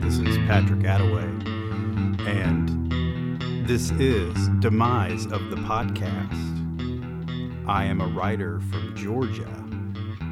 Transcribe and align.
This 0.00 0.18
is 0.18 0.36
Patrick 0.46 0.80
Attaway, 0.80 1.46
and 2.26 3.66
this 3.66 3.90
is 3.92 4.48
Demise 4.60 5.24
of 5.26 5.48
the 5.48 5.56
Podcast. 5.56 6.36
I 7.66 7.84
am 7.84 8.02
a 8.02 8.06
writer 8.06 8.60
from 8.60 8.94
Georgia, 8.94 9.48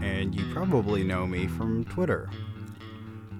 and 0.02 0.34
you 0.34 0.52
probably 0.52 1.02
know 1.02 1.26
me 1.26 1.46
from 1.46 1.84
Twitter. 1.86 2.28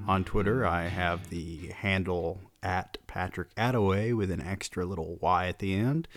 On 0.09 0.24
Twitter, 0.24 0.66
I 0.66 0.84
have 0.84 1.29
the 1.29 1.68
handle 1.68 2.41
at 2.62 2.96
Patrick 3.06 3.54
Attaway 3.56 4.16
with 4.16 4.30
an 4.30 4.41
extra 4.41 4.87
little 4.87 5.18
Y 5.20 5.46
at 5.48 5.59
the 5.59 5.74
end, 5.74 6.09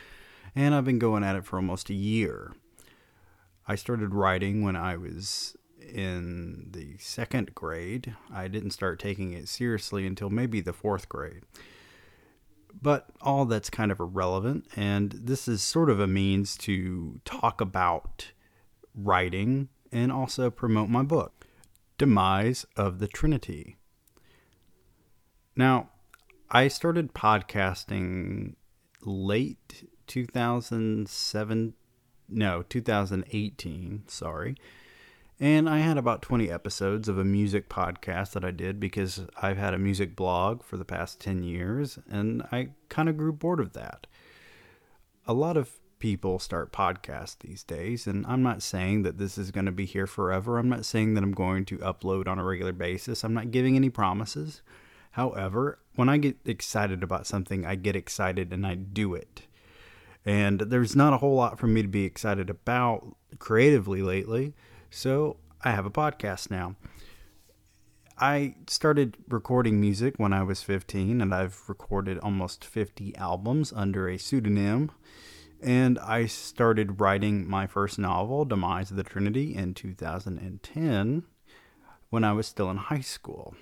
and 0.56 0.74
I've 0.74 0.86
been 0.86 1.00
going 1.00 1.26
at 1.26 1.36
it 1.36 1.44
for 1.46 1.58
almost 1.58 1.90
a 1.90 1.94
year. 1.94 2.54
I 3.68 3.76
started 3.76 4.14
writing 4.14 4.64
when 4.64 4.78
I 4.78 4.96
was 4.96 5.57
in 5.88 6.68
the 6.72 6.98
second 7.00 7.56
grade. 7.56 8.16
I 8.34 8.48
didn't 8.48 8.72
start 8.72 9.00
taking 9.00 9.34
it 9.34 9.48
seriously 9.48 10.06
until 10.06 10.30
maybe 10.30 10.62
the 10.62 10.74
fourth 10.74 11.10
grade. 11.10 11.44
But 12.80 13.08
all 13.22 13.46
that's 13.46 13.70
kind 13.70 13.92
of 13.92 14.00
irrelevant, 14.00 14.68
and 14.76 15.12
this 15.12 15.48
is 15.48 15.64
sort 15.64 15.90
of 15.90 16.00
a 16.00 16.08
means 16.08 16.56
to 16.58 17.20
talk 17.26 17.60
about 17.60 18.32
writing 18.94 19.70
and 19.92 20.12
also 20.12 20.50
promote 20.50 20.90
my 20.90 21.02
book, 21.02 21.48
Demise 21.98 22.66
of 22.76 23.00
the 23.00 23.08
Trinity. 23.08 23.78
Now, 25.56 25.90
I 26.52 26.68
started 26.68 27.14
podcasting 27.14 28.56
late 29.02 29.90
2007, 30.06 31.74
no, 32.30 32.62
2018, 32.62 34.04
sorry 34.08 34.56
and 35.40 35.70
I 35.70 35.80
had 35.80 35.98
about 35.98 36.22
20 36.22 36.50
episodes 36.50 37.08
of 37.08 37.18
a 37.18 37.24
music 37.24 37.70
podcast 37.70 38.32
that 38.32 38.44
I 38.44 38.52
did 38.52 38.80
because 38.80 39.26
I've 39.42 39.58
had 39.58 39.74
a 39.74 39.80
music 39.80 40.16
blog 40.16 40.64
for 40.64 40.78
the 40.78 40.86
past 40.86 41.20
10 41.20 41.44
years 41.44 42.00
and 42.10 42.42
I 42.52 42.70
kind 42.90 43.08
of 43.08 43.18
grew 43.18 43.32
bored 43.32 43.60
of 43.60 43.74
that. 43.74 44.08
A 45.26 45.34
lot 45.34 45.58
of 45.58 45.80
people 46.00 46.40
start 46.40 46.72
podcasts 46.72 47.38
these 47.40 47.64
days, 47.64 48.08
and 48.08 48.26
I'm 48.28 48.44
not 48.44 48.62
saying 48.62 49.04
that 49.04 49.18
this 49.18 49.38
is 49.38 49.52
going 49.52 49.66
to 49.66 49.72
be 49.72 49.86
here 49.86 50.08
forever. 50.08 50.58
I'm 50.58 50.70
not 50.70 50.86
saying 50.86 51.14
that 51.16 51.24
I'm 51.24 51.34
going 51.34 51.66
to 51.66 51.78
upload 51.80 52.28
on 52.28 52.40
a 52.40 52.44
regular 52.44 52.72
basis. 52.72 53.24
I'm 53.24 53.34
not 53.34 53.52
giving 53.52 53.76
any 53.76 53.90
promises. 53.90 54.62
However, 55.12 55.80
when 55.96 56.10
I 56.10 56.18
get 56.18 56.38
excited 56.46 57.04
about 57.04 57.26
something, 57.26 57.66
I 57.66 57.76
get 57.76 57.96
excited 57.96 58.54
and 58.54 58.66
I 58.66 58.76
do 58.76 59.16
it. 59.16 59.48
And 60.26 60.60
there's 60.60 60.96
not 60.96 61.14
a 61.14 61.18
whole 61.18 61.36
lot 61.36 61.58
for 61.58 61.68
me 61.68 61.82
to 61.82 61.88
be 61.88 62.06
excited 62.06 62.50
about 62.50 63.16
creatively 63.40 64.02
lately. 64.02 64.54
So 64.90 65.38
I 65.62 65.72
have 65.72 65.86
a 65.86 65.92
podcast 65.92 66.50
now. 66.50 66.76
I 68.20 68.56
started 68.68 69.18
recording 69.28 69.80
music 69.80 70.16
when 70.18 70.34
I 70.34 70.42
was 70.44 70.64
15, 70.64 71.22
and 71.22 71.34
I've 71.34 71.62
recorded 71.68 72.18
almost 72.20 72.66
50 72.66 73.16
albums 73.16 73.72
under 73.76 74.10
a 74.10 74.18
pseudonym. 74.18 74.92
And 75.62 76.00
I 76.00 76.26
started 76.26 77.00
writing 77.02 77.48
my 77.48 77.68
first 77.68 78.00
novel, 78.00 78.46
Demise 78.46 78.92
of 78.92 78.98
the 78.98 79.04
Trinity, 79.04 79.56
in 79.56 79.74
2010 79.74 81.24
when 82.10 82.24
I 82.24 82.34
was 82.34 82.48
still 82.48 82.70
in 82.70 82.78
high 82.78 83.02
school. 83.02 83.56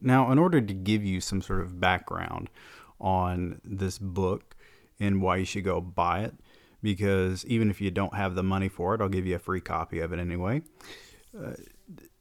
Now, 0.00 0.30
in 0.30 0.38
order 0.38 0.60
to 0.60 0.74
give 0.74 1.04
you 1.04 1.20
some 1.20 1.42
sort 1.42 1.60
of 1.60 1.80
background 1.80 2.50
on 3.00 3.60
this 3.64 3.98
book 3.98 4.56
and 4.98 5.20
why 5.20 5.36
you 5.36 5.44
should 5.44 5.64
go 5.64 5.80
buy 5.80 6.20
it, 6.20 6.34
because 6.82 7.44
even 7.46 7.70
if 7.70 7.80
you 7.80 7.90
don't 7.90 8.14
have 8.14 8.34
the 8.34 8.42
money 8.42 8.68
for 8.68 8.94
it, 8.94 9.00
I'll 9.00 9.08
give 9.08 9.26
you 9.26 9.36
a 9.36 9.40
free 9.40 9.60
copy 9.60 10.00
of 10.00 10.12
it 10.12 10.18
anyway. 10.18 10.62
Uh, 11.36 11.52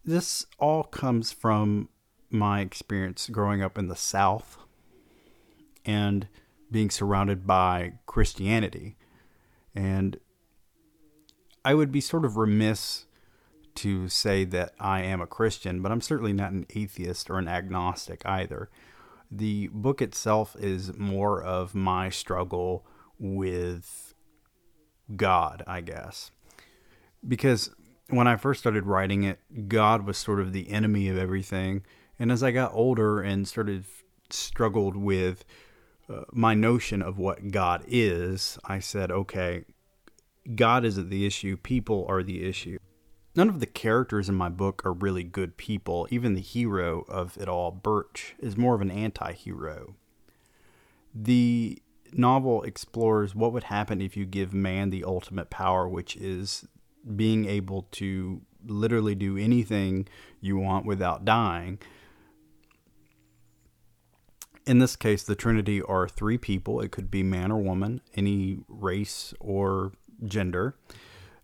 this 0.03 0.45
all 0.57 0.84
comes 0.84 1.31
from 1.31 1.90
my 2.29 2.62
experience 2.62 3.29
growing 3.29 3.62
up 3.62 3.78
in 3.78 3.88
the 3.88 3.95
South 3.95 4.57
and 5.85 6.28
being 6.72 6.90
surrounded 6.90 7.45
by 7.45 7.94
Christianity. 8.06 8.95
And 9.75 10.19
I 11.63 11.74
would 11.74 11.91
be 11.91 12.01
sort 12.01 12.25
of 12.25 12.38
remiss 12.38 13.06
to 13.75 14.09
say 14.09 14.44
that 14.44 14.74
I 14.79 15.01
am 15.01 15.22
a 15.22 15.28
Christian, 15.28 15.81
but 15.81 15.91
I'm 15.91 16.01
certainly 16.01 16.34
not 16.34 16.51
an 16.51 16.66
atheist 16.74 17.29
or 17.29 17.38
an 17.38 17.47
agnostic 17.47 18.25
either. 18.25 18.69
The 19.29 19.68
book 19.68 20.01
itself 20.01 20.56
is 20.59 20.97
more 20.97 21.41
of 21.41 21.75
my 21.75 22.09
struggle 22.09 22.85
with 23.19 24.06
God, 25.16 25.63
I 25.68 25.81
guess. 25.81 26.31
Because 27.28 27.72
when 28.09 28.28
I 28.28 28.35
first 28.35 28.59
started 28.59 28.85
writing 28.85 29.23
it, 29.23 29.40
God 29.68 30.06
was 30.06 30.18
sort 30.18 30.40
of 30.40 30.53
the 30.53 30.69
enemy 30.69 31.09
of 31.09 31.18
everything. 31.18 31.84
And 32.19 32.31
as 32.31 32.44
I 32.44 32.51
got 32.51 32.73
older 32.73 33.22
and 33.22 33.47
started 33.47 33.85
struggled 34.29 34.95
with 34.95 35.45
uh, 36.09 36.22
my 36.31 36.53
notion 36.53 37.01
of 37.01 37.18
what 37.18 37.51
God 37.51 37.84
is, 37.88 38.57
I 38.66 38.79
said, 38.79 39.12
okay, 39.12 39.66
God 40.56 40.85
isn't 40.85 41.09
the 41.09 41.25
issue, 41.25 41.57
people 41.57 42.06
are 42.07 42.24
the 42.24 42.47
issue. 42.47 42.78
None 43.35 43.50
of 43.50 43.59
the 43.59 43.68
characters 43.68 44.29
in 44.29 44.35
my 44.35 44.50
book 44.50 44.84
are 44.84 44.94
really 44.94 45.24
good 45.24 45.57
people. 45.57 46.07
Even 46.09 46.34
the 46.34 46.41
hero 46.41 47.06
of 47.07 47.38
it 47.38 47.47
all, 47.47 47.69
Birch, 47.72 48.34
is 48.39 48.57
more 48.57 48.74
of 48.74 48.81
an 48.81 48.89
anti 48.89 49.34
hero. 49.34 49.95
The 51.13 51.79
novel 52.13 52.63
explores 52.63 53.35
what 53.35 53.53
would 53.53 53.66
happen 53.66 54.01
if 54.01 54.18
you 54.18 54.25
give 54.25 54.53
man 54.53 54.90
the 54.90 55.03
ultimate 55.03 55.50
power, 55.50 55.88
which 55.88 56.16
is 56.16 56.68
being 57.16 57.45
able 57.45 57.84
to 57.94 58.41
literally 58.66 59.16
do 59.16 59.38
anything 59.38 60.07
you 60.41 60.57
want 60.57 60.85
without 60.85 61.25
dying. 61.25 61.79
In 64.66 64.79
this 64.79 64.95
case, 64.97 65.23
the 65.23 65.35
Trinity 65.35 65.81
are 65.81 66.09
three 66.09 66.38
people. 66.38 66.81
It 66.81 66.91
could 66.91 67.09
be 67.09 67.23
man 67.23 67.51
or 67.51 67.62
woman, 67.62 68.01
any 68.16 68.59
race 68.68 69.34
or 69.39 69.94
gender. 70.25 70.75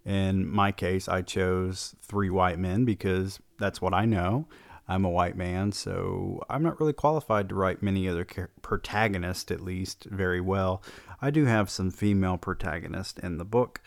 In 0.05 0.45
my 0.45 0.73
case, 0.73 1.07
I 1.07 1.21
chose 1.21 1.95
three 2.01 2.29
white 2.29 2.59
men 2.59 2.83
because 2.83 3.39
that's 3.59 3.81
what 3.81 3.93
I 3.93 4.03
know. 4.05 4.47
I'm 4.87 5.05
a 5.05 5.09
white 5.09 5.37
man, 5.37 5.71
so 5.71 6.43
I'm 6.49 6.61
not 6.61 6.79
really 6.79 6.93
qualified 6.93 7.47
to 7.49 7.55
write 7.55 7.81
many 7.81 8.07
other 8.07 8.25
protagonists, 8.61 9.49
at 9.49 9.61
least, 9.61 10.05
very 10.05 10.41
well. 10.41 10.83
I 11.21 11.31
do 11.31 11.45
have 11.45 11.69
some 11.69 11.89
female 11.89 12.37
protagonists 12.37 13.17
in 13.19 13.37
the 13.37 13.45
book, 13.45 13.81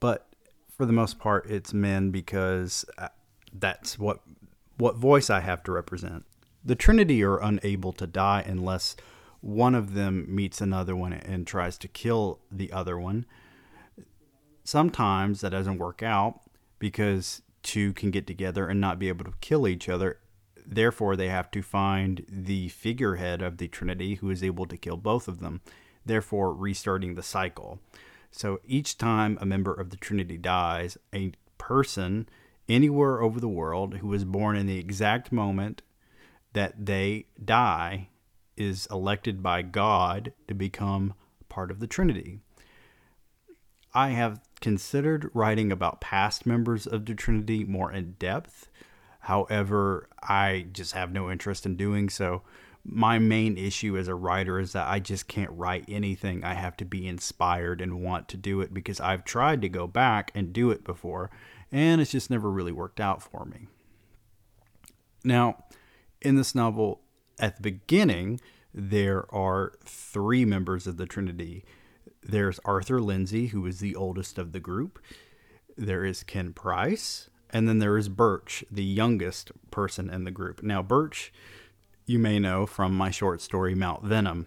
but 0.00 0.28
for 0.74 0.86
the 0.86 0.92
most 0.92 1.18
part, 1.18 1.50
it's 1.50 1.74
men 1.74 2.10
because 2.10 2.84
uh, 2.96 3.08
that's 3.52 3.98
what 3.98 4.20
what 4.78 4.96
voice 4.96 5.28
I 5.28 5.40
have 5.40 5.62
to 5.64 5.72
represent. 5.72 6.24
The 6.64 6.76
Trinity 6.76 7.22
are 7.24 7.42
unable 7.42 7.92
to 7.94 8.06
die 8.06 8.44
unless 8.46 8.94
one 9.40 9.74
of 9.74 9.94
them 9.94 10.24
meets 10.28 10.60
another 10.60 10.94
one 10.94 11.12
and 11.12 11.46
tries 11.46 11.76
to 11.78 11.88
kill 11.88 12.40
the 12.50 12.72
other 12.72 12.98
one. 12.98 13.26
Sometimes 14.64 15.40
that 15.40 15.50
doesn't 15.50 15.78
work 15.78 16.02
out 16.02 16.40
because 16.78 17.42
two 17.62 17.92
can 17.92 18.10
get 18.10 18.26
together 18.26 18.68
and 18.68 18.80
not 18.80 18.98
be 18.98 19.08
able 19.08 19.24
to 19.24 19.34
kill 19.40 19.66
each 19.66 19.88
other 19.88 20.18
Therefore, 20.70 21.16
they 21.16 21.28
have 21.28 21.50
to 21.52 21.62
find 21.62 22.26
the 22.28 22.68
figurehead 22.68 23.40
of 23.40 23.56
the 23.56 23.68
Trinity 23.68 24.16
who 24.16 24.28
is 24.28 24.44
able 24.44 24.66
to 24.66 24.76
kill 24.76 24.98
both 24.98 25.26
of 25.26 25.40
them, 25.40 25.62
therefore, 26.04 26.52
restarting 26.52 27.14
the 27.14 27.22
cycle. 27.22 27.80
So 28.30 28.60
each 28.66 28.98
time 28.98 29.38
a 29.40 29.46
member 29.46 29.72
of 29.72 29.88
the 29.88 29.96
Trinity 29.96 30.36
dies, 30.36 30.98
a 31.14 31.32
person 31.56 32.28
anywhere 32.68 33.22
over 33.22 33.40
the 33.40 33.48
world 33.48 33.96
who 33.96 34.08
was 34.08 34.26
born 34.26 34.56
in 34.56 34.66
the 34.66 34.78
exact 34.78 35.32
moment 35.32 35.80
that 36.52 36.84
they 36.84 37.24
die 37.42 38.08
is 38.54 38.86
elected 38.90 39.42
by 39.42 39.62
God 39.62 40.32
to 40.48 40.54
become 40.54 41.14
part 41.48 41.70
of 41.70 41.80
the 41.80 41.86
Trinity. 41.86 42.40
I 43.94 44.10
have 44.10 44.42
considered 44.60 45.30
writing 45.32 45.72
about 45.72 46.02
past 46.02 46.44
members 46.44 46.86
of 46.86 47.06
the 47.06 47.14
Trinity 47.14 47.64
more 47.64 47.90
in 47.90 48.16
depth 48.18 48.68
However, 49.28 50.08
I 50.22 50.68
just 50.72 50.92
have 50.92 51.12
no 51.12 51.30
interest 51.30 51.66
in 51.66 51.76
doing 51.76 52.08
so. 52.08 52.44
My 52.82 53.18
main 53.18 53.58
issue 53.58 53.98
as 53.98 54.08
a 54.08 54.14
writer 54.14 54.58
is 54.58 54.72
that 54.72 54.88
I 54.88 55.00
just 55.00 55.28
can't 55.28 55.50
write 55.50 55.84
anything. 55.86 56.42
I 56.44 56.54
have 56.54 56.78
to 56.78 56.86
be 56.86 57.06
inspired 57.06 57.82
and 57.82 58.02
want 58.02 58.28
to 58.28 58.38
do 58.38 58.62
it 58.62 58.72
because 58.72 59.00
I've 59.00 59.26
tried 59.26 59.60
to 59.60 59.68
go 59.68 59.86
back 59.86 60.30
and 60.34 60.50
do 60.50 60.70
it 60.70 60.82
before, 60.82 61.30
and 61.70 62.00
it's 62.00 62.12
just 62.12 62.30
never 62.30 62.50
really 62.50 62.72
worked 62.72 63.00
out 63.00 63.22
for 63.22 63.44
me. 63.44 63.66
Now, 65.22 65.62
in 66.22 66.36
this 66.36 66.54
novel, 66.54 67.02
at 67.38 67.56
the 67.56 67.62
beginning, 67.62 68.40
there 68.72 69.26
are 69.30 69.74
three 69.84 70.46
members 70.46 70.86
of 70.86 70.96
the 70.96 71.04
Trinity. 71.04 71.66
There's 72.22 72.60
Arthur 72.64 73.02
Lindsay, 73.02 73.48
who 73.48 73.66
is 73.66 73.80
the 73.80 73.94
oldest 73.94 74.38
of 74.38 74.52
the 74.52 74.60
group. 74.60 74.98
There 75.76 76.02
is 76.02 76.22
Ken 76.22 76.54
Price, 76.54 77.28
and 77.50 77.68
then 77.68 77.78
there 77.78 77.96
is 77.96 78.08
Birch, 78.08 78.64
the 78.70 78.84
youngest 78.84 79.52
person 79.70 80.10
in 80.10 80.24
the 80.24 80.30
group. 80.30 80.62
Now, 80.62 80.82
Birch, 80.82 81.32
you 82.06 82.18
may 82.18 82.38
know 82.38 82.66
from 82.66 82.94
my 82.94 83.10
short 83.10 83.40
story 83.40 83.74
Mount 83.74 84.04
Venom. 84.04 84.46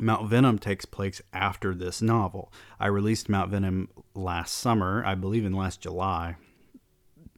Mount 0.00 0.28
Venom 0.28 0.58
takes 0.58 0.84
place 0.84 1.20
after 1.32 1.74
this 1.74 2.00
novel. 2.00 2.52
I 2.78 2.86
released 2.86 3.28
Mount 3.28 3.50
Venom 3.50 3.88
last 4.14 4.54
summer, 4.54 5.04
I 5.04 5.14
believe 5.14 5.44
in 5.44 5.52
last 5.52 5.80
July, 5.80 6.36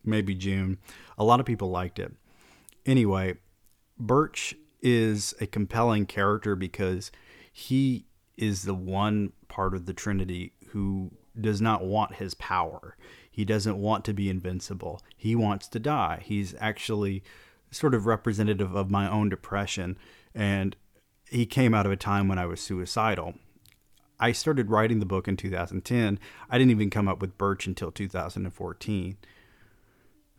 maybe 0.04 0.34
June. 0.34 0.78
A 1.16 1.24
lot 1.24 1.40
of 1.40 1.46
people 1.46 1.70
liked 1.70 1.98
it. 1.98 2.12
Anyway, 2.84 3.36
Birch 3.98 4.54
is 4.82 5.34
a 5.40 5.46
compelling 5.46 6.06
character 6.06 6.54
because 6.54 7.10
he 7.52 8.06
is 8.36 8.62
the 8.62 8.74
one 8.74 9.32
part 9.48 9.74
of 9.74 9.86
the 9.86 9.94
Trinity 9.94 10.52
who 10.68 11.10
does 11.38 11.60
not 11.60 11.84
want 11.84 12.16
his 12.16 12.34
power. 12.34 12.96
He 13.40 13.46
doesn't 13.46 13.78
want 13.78 14.04
to 14.04 14.12
be 14.12 14.28
invincible. 14.28 15.00
He 15.16 15.34
wants 15.34 15.66
to 15.68 15.78
die. 15.78 16.20
He's 16.22 16.54
actually 16.60 17.22
sort 17.70 17.94
of 17.94 18.04
representative 18.04 18.76
of 18.76 18.90
my 18.90 19.10
own 19.10 19.30
depression. 19.30 19.96
And 20.34 20.76
he 21.30 21.46
came 21.46 21.72
out 21.72 21.86
of 21.86 21.92
a 21.92 21.96
time 21.96 22.28
when 22.28 22.38
I 22.38 22.44
was 22.44 22.60
suicidal. 22.60 23.32
I 24.18 24.32
started 24.32 24.68
writing 24.68 25.00
the 25.00 25.06
book 25.06 25.26
in 25.26 25.38
2010. 25.38 26.18
I 26.50 26.58
didn't 26.58 26.70
even 26.70 26.90
come 26.90 27.08
up 27.08 27.22
with 27.22 27.38
Birch 27.38 27.66
until 27.66 27.90
2014. 27.90 29.16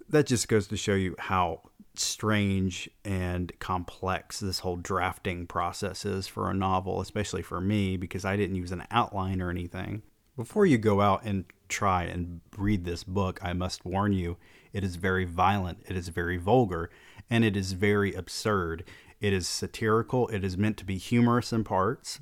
That 0.08 0.28
just 0.28 0.48
goes 0.48 0.68
to 0.68 0.78
show 0.78 0.94
you 0.94 1.16
how 1.18 1.72
strange 1.96 2.88
and 3.04 3.52
complex 3.58 4.40
this 4.40 4.60
whole 4.60 4.78
drafting 4.78 5.48
process 5.48 6.06
is 6.06 6.28
for 6.28 6.52
a 6.52 6.54
novel, 6.54 7.02
especially 7.02 7.42
for 7.42 7.62
me, 7.62 7.98
because 7.98 8.26
I 8.26 8.36
didn't 8.36 8.58
use 8.58 8.72
an 8.72 8.86
outline 8.92 9.42
or 9.42 9.50
anything. 9.50 10.04
Before 10.42 10.66
you 10.66 10.80
go 10.80 11.02
out 11.02 11.22
and 11.24 11.46
try 11.70 12.06
and 12.06 12.42
read 12.58 12.84
this 12.84 13.04
book, 13.04 13.40
I 13.44 13.54
must 13.54 13.86
warn 13.86 14.12
you 14.12 14.38
it 14.74 14.84
is 14.84 14.96
very 14.96 15.24
violent, 15.24 15.84
it 15.88 15.96
is 15.96 16.08
very 16.08 16.38
vulgar, 16.38 16.90
and 17.30 17.46
it 17.46 17.56
is 17.56 17.74
very 17.74 18.16
absurd. 18.16 18.84
It 19.20 19.34
is 19.34 19.48
satirical, 19.48 20.28
it 20.30 20.44
is 20.44 20.58
meant 20.58 20.78
to 20.78 20.84
be 20.84 20.98
humorous 20.98 21.54
in 21.54 21.64
parts, 21.64 22.22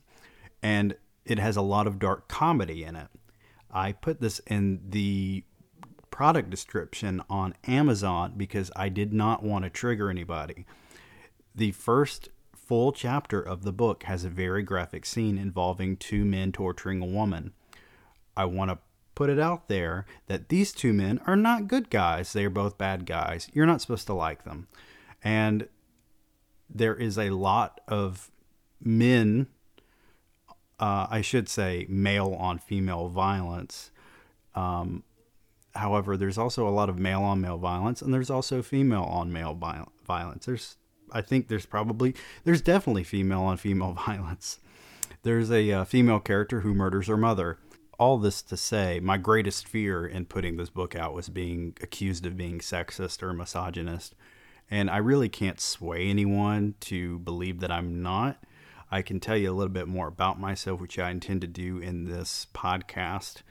and 0.61 0.97
it 1.23 1.39
has 1.39 1.55
a 1.55 1.61
lot 1.61 1.87
of 1.87 1.97
dark 1.97 2.27
comedy 2.27 2.83
in 2.83 2.97
it. 2.97 3.07
I 3.71 3.93
put 3.93 4.19
this 4.19 4.39
in 4.47 4.81
the 4.89 5.45
product 6.11 6.49
description 6.49 7.23
on 7.29 7.53
Amazon 7.67 8.33
because 8.35 8.69
I 8.75 8.89
did 8.89 9.13
not 9.13 9.43
want 9.43 9.63
to 9.63 9.69
trigger 9.69 10.09
anybody. 10.09 10.65
The 11.55 11.71
first 11.71 12.27
full 12.53 12.91
chapter 12.91 13.41
of 13.41 13.63
the 13.63 13.71
book 13.71 14.03
has 14.03 14.25
a 14.25 14.29
very 14.29 14.61
graphic 14.61 15.05
scene 15.05 15.37
involving 15.37 15.95
two 15.95 16.25
men 16.25 16.51
torturing 16.51 17.01
a 17.01 17.05
woman. 17.05 17.53
I 18.39 18.45
want 18.45 18.71
to 18.71 18.77
put 19.15 19.29
it 19.29 19.37
out 19.37 19.67
there 19.67 20.05
that 20.27 20.47
these 20.47 20.71
two 20.71 20.93
men 20.93 21.19
are 21.27 21.35
not 21.35 21.67
good 21.67 21.89
guys. 21.89 22.31
They 22.31 22.45
are 22.45 22.49
both 22.49 22.77
bad 22.77 23.05
guys. 23.05 23.49
You're 23.51 23.65
not 23.65 23.81
supposed 23.81 24.07
to 24.07 24.13
like 24.13 24.45
them. 24.45 24.69
And 25.21 25.67
there 26.69 26.95
is 26.95 27.17
a 27.17 27.31
lot 27.31 27.81
of 27.85 28.31
men, 28.81 29.47
uh, 30.79 31.07
I 31.09 31.19
should 31.19 31.49
say, 31.49 31.85
male 31.89 32.33
on 32.33 32.59
female 32.59 33.09
violence. 33.09 33.91
Um, 34.55 35.03
however, 35.75 36.15
there's 36.15 36.37
also 36.37 36.65
a 36.65 36.71
lot 36.71 36.87
of 36.87 36.97
male 36.97 37.21
on 37.21 37.41
male 37.41 37.57
violence, 37.57 38.01
and 38.01 38.13
there's 38.13 38.29
also 38.29 38.61
female 38.61 39.03
on 39.03 39.33
male 39.33 39.53
violence. 40.07 40.45
There's, 40.45 40.77
I 41.11 41.19
think, 41.19 41.49
there's 41.49 41.65
probably, 41.65 42.15
there's 42.45 42.61
definitely 42.61 43.03
female 43.03 43.41
on 43.41 43.57
female 43.57 43.91
violence. 44.07 44.59
There's 45.23 45.51
a 45.51 45.69
uh, 45.73 45.83
female 45.83 46.21
character 46.21 46.61
who 46.61 46.73
murders 46.73 47.07
her 47.07 47.17
mother 47.17 47.57
all 47.99 48.17
this 48.17 48.41
to 48.43 48.55
say, 48.55 48.99
my 49.01 49.17
greatest 49.17 49.67
fear 49.67 50.07
in 50.07 50.25
putting 50.25 50.55
this 50.55 50.69
book 50.69 50.95
out 50.95 51.13
was 51.13 51.27
being 51.27 51.75
accused 51.81 52.25
of 52.25 52.37
being 52.37 52.59
sexist 52.59 53.21
or 53.21 53.33
misogynist. 53.33 54.15
And 54.71 54.89
I 54.89 54.97
really 54.97 55.29
can't 55.29 55.59
sway 55.59 56.07
anyone 56.07 56.75
to 56.81 57.19
believe 57.19 57.59
that 57.59 57.71
I'm 57.71 58.01
not. 58.01 58.41
I 58.89 59.01
can 59.01 59.19
tell 59.19 59.35
you 59.35 59.51
a 59.51 59.53
little 59.53 59.73
bit 59.73 59.87
more 59.87 60.07
about 60.07 60.39
myself, 60.39 60.79
which 60.79 60.97
I 60.97 61.11
intend 61.11 61.41
to 61.41 61.47
do 61.47 61.77
in 61.79 62.05
this 62.05 62.47
podcast. 62.53 63.41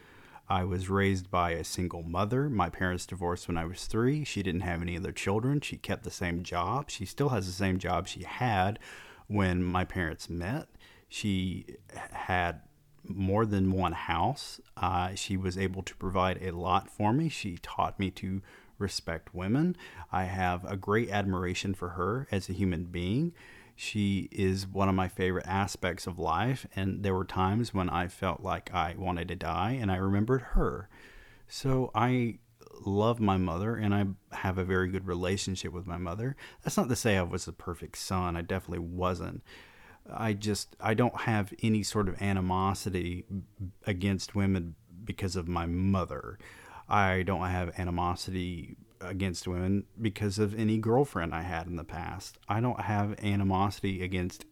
I 0.48 0.64
was 0.64 0.88
raised 0.88 1.30
by 1.30 1.50
a 1.50 1.62
single 1.62 2.02
mother. 2.02 2.48
My 2.48 2.70
parents 2.70 3.04
divorced 3.04 3.48
when 3.48 3.58
I 3.58 3.66
was 3.66 3.84
three. 3.84 4.24
She 4.24 4.42
didn't 4.42 4.62
have 4.62 4.80
any 4.80 4.96
other 4.96 5.12
children. 5.12 5.60
She 5.60 5.76
kept 5.76 6.04
the 6.04 6.10
same 6.10 6.42
job. 6.42 6.88
She 6.88 7.04
still 7.04 7.28
has 7.28 7.46
the 7.46 7.52
same 7.52 7.78
job 7.78 8.08
she 8.08 8.22
had 8.22 8.78
when 9.26 9.62
my 9.62 9.84
parents 9.84 10.30
met. 10.30 10.68
She 11.10 11.66
had 12.12 12.62
more 13.06 13.46
than 13.46 13.72
one 13.72 13.92
house. 13.92 14.60
Uh, 14.76 15.14
she 15.14 15.36
was 15.36 15.56
able 15.58 15.82
to 15.82 15.96
provide 15.96 16.42
a 16.42 16.52
lot 16.52 16.90
for 16.90 17.12
me. 17.12 17.28
She 17.28 17.58
taught 17.62 17.98
me 17.98 18.10
to 18.12 18.42
respect 18.78 19.34
women. 19.34 19.76
I 20.12 20.24
have 20.24 20.64
a 20.64 20.76
great 20.76 21.10
admiration 21.10 21.74
for 21.74 21.90
her 21.90 22.26
as 22.30 22.48
a 22.48 22.52
human 22.52 22.84
being. 22.84 23.32
She 23.74 24.28
is 24.32 24.66
one 24.66 24.88
of 24.88 24.94
my 24.94 25.06
favorite 25.06 25.46
aspects 25.46 26.06
of 26.08 26.18
life, 26.18 26.66
and 26.74 27.04
there 27.04 27.14
were 27.14 27.24
times 27.24 27.72
when 27.72 27.88
I 27.88 28.08
felt 28.08 28.40
like 28.40 28.74
I 28.74 28.96
wanted 28.98 29.28
to 29.28 29.36
die, 29.36 29.78
and 29.80 29.90
I 29.90 29.96
remembered 29.96 30.42
her. 30.52 30.88
So 31.46 31.92
I 31.94 32.38
love 32.80 33.20
my 33.20 33.36
mother, 33.36 33.76
and 33.76 33.94
I 33.94 34.06
have 34.36 34.58
a 34.58 34.64
very 34.64 34.88
good 34.88 35.06
relationship 35.06 35.72
with 35.72 35.86
my 35.86 35.96
mother. 35.96 36.34
That's 36.62 36.76
not 36.76 36.88
to 36.88 36.96
say 36.96 37.16
I 37.16 37.22
was 37.22 37.46
a 37.46 37.52
perfect 37.52 37.98
son, 37.98 38.36
I 38.36 38.42
definitely 38.42 38.80
wasn't. 38.80 39.42
I 40.12 40.32
just 40.32 40.76
I 40.80 40.94
don't 40.94 41.22
have 41.22 41.52
any 41.62 41.82
sort 41.82 42.08
of 42.08 42.20
animosity 42.20 43.24
against 43.86 44.34
women 44.34 44.74
because 45.04 45.36
of 45.36 45.48
my 45.48 45.66
mother. 45.66 46.38
I 46.88 47.22
don't 47.22 47.46
have 47.46 47.78
animosity 47.78 48.76
against 49.00 49.46
women 49.46 49.84
because 50.00 50.38
of 50.38 50.58
any 50.58 50.78
girlfriend 50.78 51.34
I 51.34 51.42
had 51.42 51.66
in 51.66 51.76
the 51.76 51.84
past. 51.84 52.38
I 52.48 52.60
don't 52.60 52.80
have 52.80 53.18
animosity 53.22 54.02
against 54.02 54.44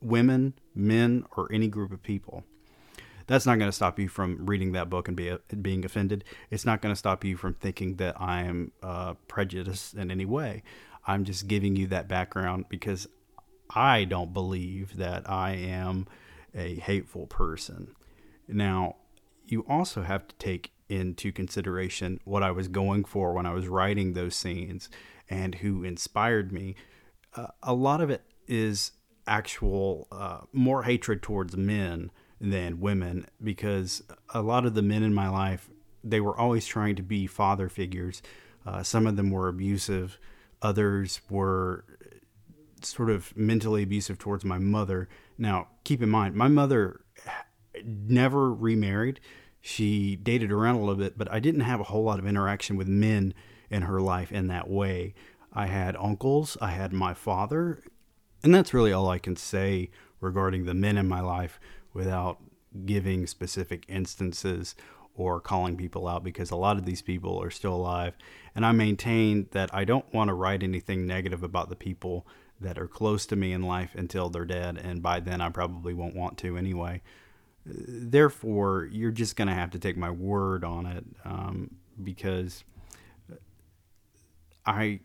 women, 0.00 0.54
men, 0.74 1.24
or 1.36 1.50
any 1.52 1.68
group 1.68 1.92
of 1.92 2.02
people. 2.02 2.44
That's 3.26 3.46
not 3.46 3.58
going 3.58 3.68
to 3.68 3.74
stop 3.74 3.98
you 3.98 4.08
from 4.08 4.46
reading 4.46 4.72
that 4.72 4.90
book 4.90 5.08
and 5.08 5.16
be, 5.16 5.36
being 5.60 5.84
offended. 5.84 6.24
It's 6.50 6.64
not 6.64 6.82
going 6.82 6.92
to 6.92 6.98
stop 6.98 7.24
you 7.24 7.36
from 7.36 7.54
thinking 7.54 7.96
that 7.96 8.20
I 8.20 8.42
am 8.42 8.72
uh, 8.82 9.14
prejudiced 9.28 9.94
in 9.94 10.10
any 10.10 10.24
way. 10.24 10.62
I'm 11.06 11.24
just 11.24 11.46
giving 11.46 11.76
you 11.76 11.86
that 11.88 12.08
background 12.08 12.66
because 12.68 13.06
I 13.74 14.04
don't 14.04 14.32
believe 14.32 14.96
that 14.96 15.28
I 15.28 15.52
am 15.52 16.06
a 16.54 16.76
hateful 16.76 17.26
person. 17.26 17.94
Now, 18.48 18.96
you 19.46 19.64
also 19.68 20.02
have 20.02 20.28
to 20.28 20.34
take 20.36 20.72
into 20.88 21.32
consideration 21.32 22.20
what 22.24 22.42
I 22.42 22.50
was 22.50 22.68
going 22.68 23.04
for 23.04 23.32
when 23.32 23.46
I 23.46 23.54
was 23.54 23.68
writing 23.68 24.12
those 24.12 24.36
scenes 24.36 24.90
and 25.28 25.56
who 25.56 25.82
inspired 25.84 26.52
me. 26.52 26.74
Uh, 27.34 27.46
a 27.62 27.72
lot 27.72 28.00
of 28.00 28.10
it 28.10 28.22
is 28.46 28.92
actual 29.26 30.08
uh, 30.12 30.40
more 30.52 30.82
hatred 30.82 31.22
towards 31.22 31.56
men 31.56 32.10
than 32.40 32.80
women 32.80 33.26
because 33.42 34.02
a 34.34 34.42
lot 34.42 34.66
of 34.66 34.74
the 34.74 34.82
men 34.82 35.02
in 35.02 35.14
my 35.14 35.28
life 35.28 35.70
they 36.04 36.20
were 36.20 36.36
always 36.36 36.66
trying 36.66 36.96
to 36.96 37.02
be 37.02 37.26
father 37.26 37.68
figures. 37.68 38.22
Uh, 38.66 38.82
some 38.82 39.06
of 39.06 39.16
them 39.16 39.30
were 39.30 39.48
abusive, 39.48 40.18
others 40.60 41.20
were 41.30 41.84
sort 42.84 43.10
of 43.10 43.36
mentally 43.36 43.82
abusive 43.82 44.18
towards 44.18 44.44
my 44.44 44.58
mother. 44.58 45.08
Now, 45.38 45.68
keep 45.84 46.02
in 46.02 46.08
mind, 46.08 46.34
my 46.34 46.48
mother 46.48 47.00
never 47.84 48.52
remarried. 48.52 49.20
She 49.60 50.16
dated 50.16 50.50
around 50.50 50.76
a 50.76 50.80
little 50.80 50.96
bit, 50.96 51.16
but 51.16 51.30
I 51.32 51.40
didn't 51.40 51.60
have 51.62 51.80
a 51.80 51.84
whole 51.84 52.02
lot 52.02 52.18
of 52.18 52.26
interaction 52.26 52.76
with 52.76 52.88
men 52.88 53.34
in 53.70 53.82
her 53.82 54.00
life 54.00 54.32
in 54.32 54.48
that 54.48 54.68
way. 54.68 55.14
I 55.52 55.66
had 55.66 55.96
uncles, 55.96 56.56
I 56.60 56.70
had 56.70 56.92
my 56.92 57.14
father, 57.14 57.82
and 58.42 58.54
that's 58.54 58.74
really 58.74 58.92
all 58.92 59.08
I 59.08 59.18
can 59.18 59.36
say 59.36 59.90
regarding 60.20 60.64
the 60.64 60.74
men 60.74 60.96
in 60.96 61.06
my 61.06 61.20
life 61.20 61.60
without 61.92 62.38
giving 62.86 63.26
specific 63.26 63.84
instances 63.88 64.74
or 65.14 65.40
calling 65.40 65.76
people 65.76 66.08
out 66.08 66.24
because 66.24 66.50
a 66.50 66.56
lot 66.56 66.78
of 66.78 66.86
these 66.86 67.02
people 67.02 67.40
are 67.42 67.50
still 67.50 67.74
alive. 67.74 68.14
And 68.54 68.64
I 68.64 68.72
maintain 68.72 69.46
that 69.52 69.72
I 69.74 69.84
don't 69.84 70.12
want 70.12 70.28
to 70.28 70.34
write 70.34 70.62
anything 70.62 71.06
negative 71.06 71.42
about 71.42 71.68
the 71.68 71.76
people 71.76 72.26
that 72.62 72.78
are 72.78 72.88
close 72.88 73.26
to 73.26 73.36
me 73.36 73.52
in 73.52 73.62
life 73.62 73.94
until 73.94 74.28
they're 74.30 74.44
dead, 74.44 74.78
and 74.78 75.02
by 75.02 75.20
then 75.20 75.40
I 75.40 75.50
probably 75.50 75.94
won't 75.94 76.16
want 76.16 76.38
to 76.38 76.56
anyway. 76.56 77.02
Therefore, 77.64 78.88
you're 78.90 79.12
just 79.12 79.36
going 79.36 79.48
to 79.48 79.54
have 79.54 79.70
to 79.70 79.78
take 79.78 79.96
my 79.96 80.10
word 80.10 80.64
on 80.64 80.86
it 80.86 81.04
um, 81.24 81.76
because 82.02 82.64
I 84.66 85.00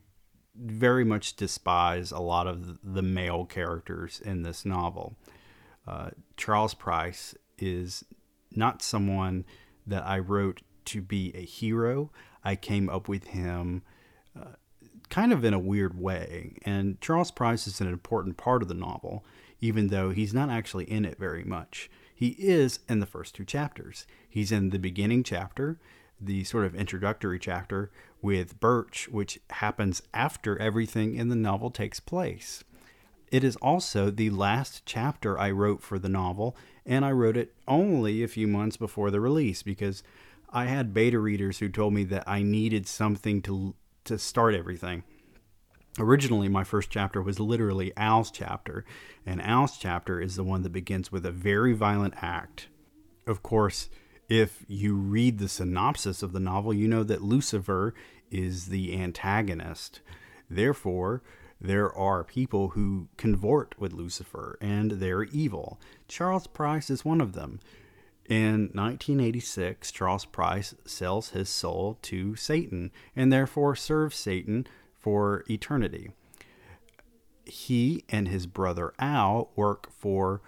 very 0.55 1.05
much 1.05 1.35
despise 1.35 2.11
a 2.11 2.19
lot 2.19 2.47
of 2.47 2.79
the 2.83 3.03
male 3.03 3.45
characters 3.45 4.19
in 4.23 4.41
this 4.41 4.65
novel. 4.65 5.15
Uh, 5.87 6.09
Charles 6.35 6.73
Price 6.73 7.35
is 7.57 8.03
not 8.51 8.81
someone 8.81 9.45
that 9.85 10.05
I 10.05 10.19
wrote 10.19 10.61
to 10.85 11.01
be 11.01 11.31
a 11.35 11.41
hero. 11.45 12.11
I 12.43 12.55
came 12.55 12.89
up 12.89 13.07
with 13.07 13.27
him 13.27 13.83
uh, 14.39 14.53
kind 15.09 15.33
of 15.33 15.43
in 15.43 15.53
a 15.53 15.59
weird 15.59 15.99
way. 15.99 16.57
And 16.63 16.99
Charles 17.01 17.31
Price 17.31 17.67
is 17.67 17.81
an 17.81 17.87
important 17.87 18.37
part 18.37 18.61
of 18.61 18.67
the 18.67 18.73
novel, 18.73 19.25
even 19.61 19.87
though 19.87 20.11
he's 20.11 20.33
not 20.33 20.49
actually 20.49 20.85
in 20.85 21.05
it 21.05 21.17
very 21.17 21.43
much. 21.43 21.89
He 22.13 22.29
is 22.39 22.79
in 22.89 22.99
the 22.99 23.05
first 23.05 23.35
two 23.35 23.45
chapters. 23.45 24.07
He's 24.27 24.51
in 24.51 24.71
the 24.71 24.79
beginning 24.79 25.23
chapter, 25.23 25.79
the 26.19 26.43
sort 26.43 26.65
of 26.65 26.75
introductory 26.75 27.39
chapter 27.39 27.91
with 28.21 28.59
Birch, 28.59 29.07
which 29.09 29.39
happens 29.51 30.01
after 30.13 30.57
everything 30.57 31.15
in 31.15 31.29
the 31.29 31.35
novel 31.35 31.69
takes 31.69 31.99
place. 31.99 32.63
It 33.31 33.43
is 33.43 33.55
also 33.57 34.09
the 34.09 34.29
last 34.29 34.83
chapter 34.85 35.37
I 35.37 35.51
wrote 35.51 35.83
for 35.83 35.99
the 35.99 36.09
novel, 36.09 36.55
and 36.85 37.03
I 37.03 37.11
wrote 37.11 37.37
it 37.37 37.53
only 37.67 38.23
a 38.23 38.27
few 38.27 38.47
months 38.47 38.77
before 38.77 39.11
the 39.11 39.19
release 39.19 39.61
because 39.61 40.01
I 40.49 40.65
had 40.65 40.93
beta 40.93 41.19
readers 41.19 41.59
who 41.59 41.69
told 41.69 41.93
me 41.93 42.03
that 42.05 42.23
I 42.25 42.41
needed 42.41 42.87
something 42.87 43.41
to 43.43 43.75
to 44.07 44.17
start 44.17 44.55
everything. 44.55 45.03
Originally, 45.99 46.47
my 46.47 46.63
first 46.63 46.89
chapter 46.89 47.21
was 47.21 47.39
literally 47.39 47.91
Al's 47.97 48.29
chapter, 48.29 48.85
and 49.25 49.41
Al's 49.41 49.77
chapter 49.77 50.21
is 50.21 50.35
the 50.35 50.43
one 50.43 50.61
that 50.63 50.71
begins 50.71 51.11
with 51.11 51.25
a 51.25 51.31
very 51.31 51.73
violent 51.73 52.13
act. 52.21 52.67
Of 53.25 53.41
course, 53.41 53.89
if 54.29 54.63
you 54.67 54.95
read 54.95 55.39
the 55.39 55.49
synopsis 55.49 56.21
of 56.21 56.33
the 56.33 56.39
novel, 56.39 56.73
you 56.73 56.87
know 56.87 57.03
that 57.03 57.21
Lucifer 57.21 57.93
is 58.29 58.67
the 58.67 58.99
antagonist. 58.99 60.01
Therefore, 60.49 61.23
there 61.59 61.91
are 61.93 62.23
people 62.23 62.69
who 62.69 63.07
convert 63.17 63.79
with 63.79 63.93
Lucifer 63.93 64.57
and 64.61 64.91
they're 64.91 65.23
evil. 65.23 65.79
Charles 66.07 66.45
Price 66.47 66.89
is 66.89 67.03
one 67.03 67.21
of 67.21 67.33
them. 67.33 67.59
In 68.27 68.71
1986, 68.73 69.89
Charles 69.91 70.25
Price 70.25 70.75
sells 70.85 71.29
his 71.29 71.47
soul 71.47 71.97
to 72.01 72.35
Satan 72.35 72.91
and 73.15 73.31
therefore 73.31 73.75
serves 73.75 74.17
Satan 74.17 74.67
for 74.99 75.45
eternity. 75.49 76.11
He 77.45 78.03
and 78.09 78.27
his 78.27 78.45
brother 78.45 78.93
Al 78.99 79.51
work 79.55 79.89
for 79.93 80.41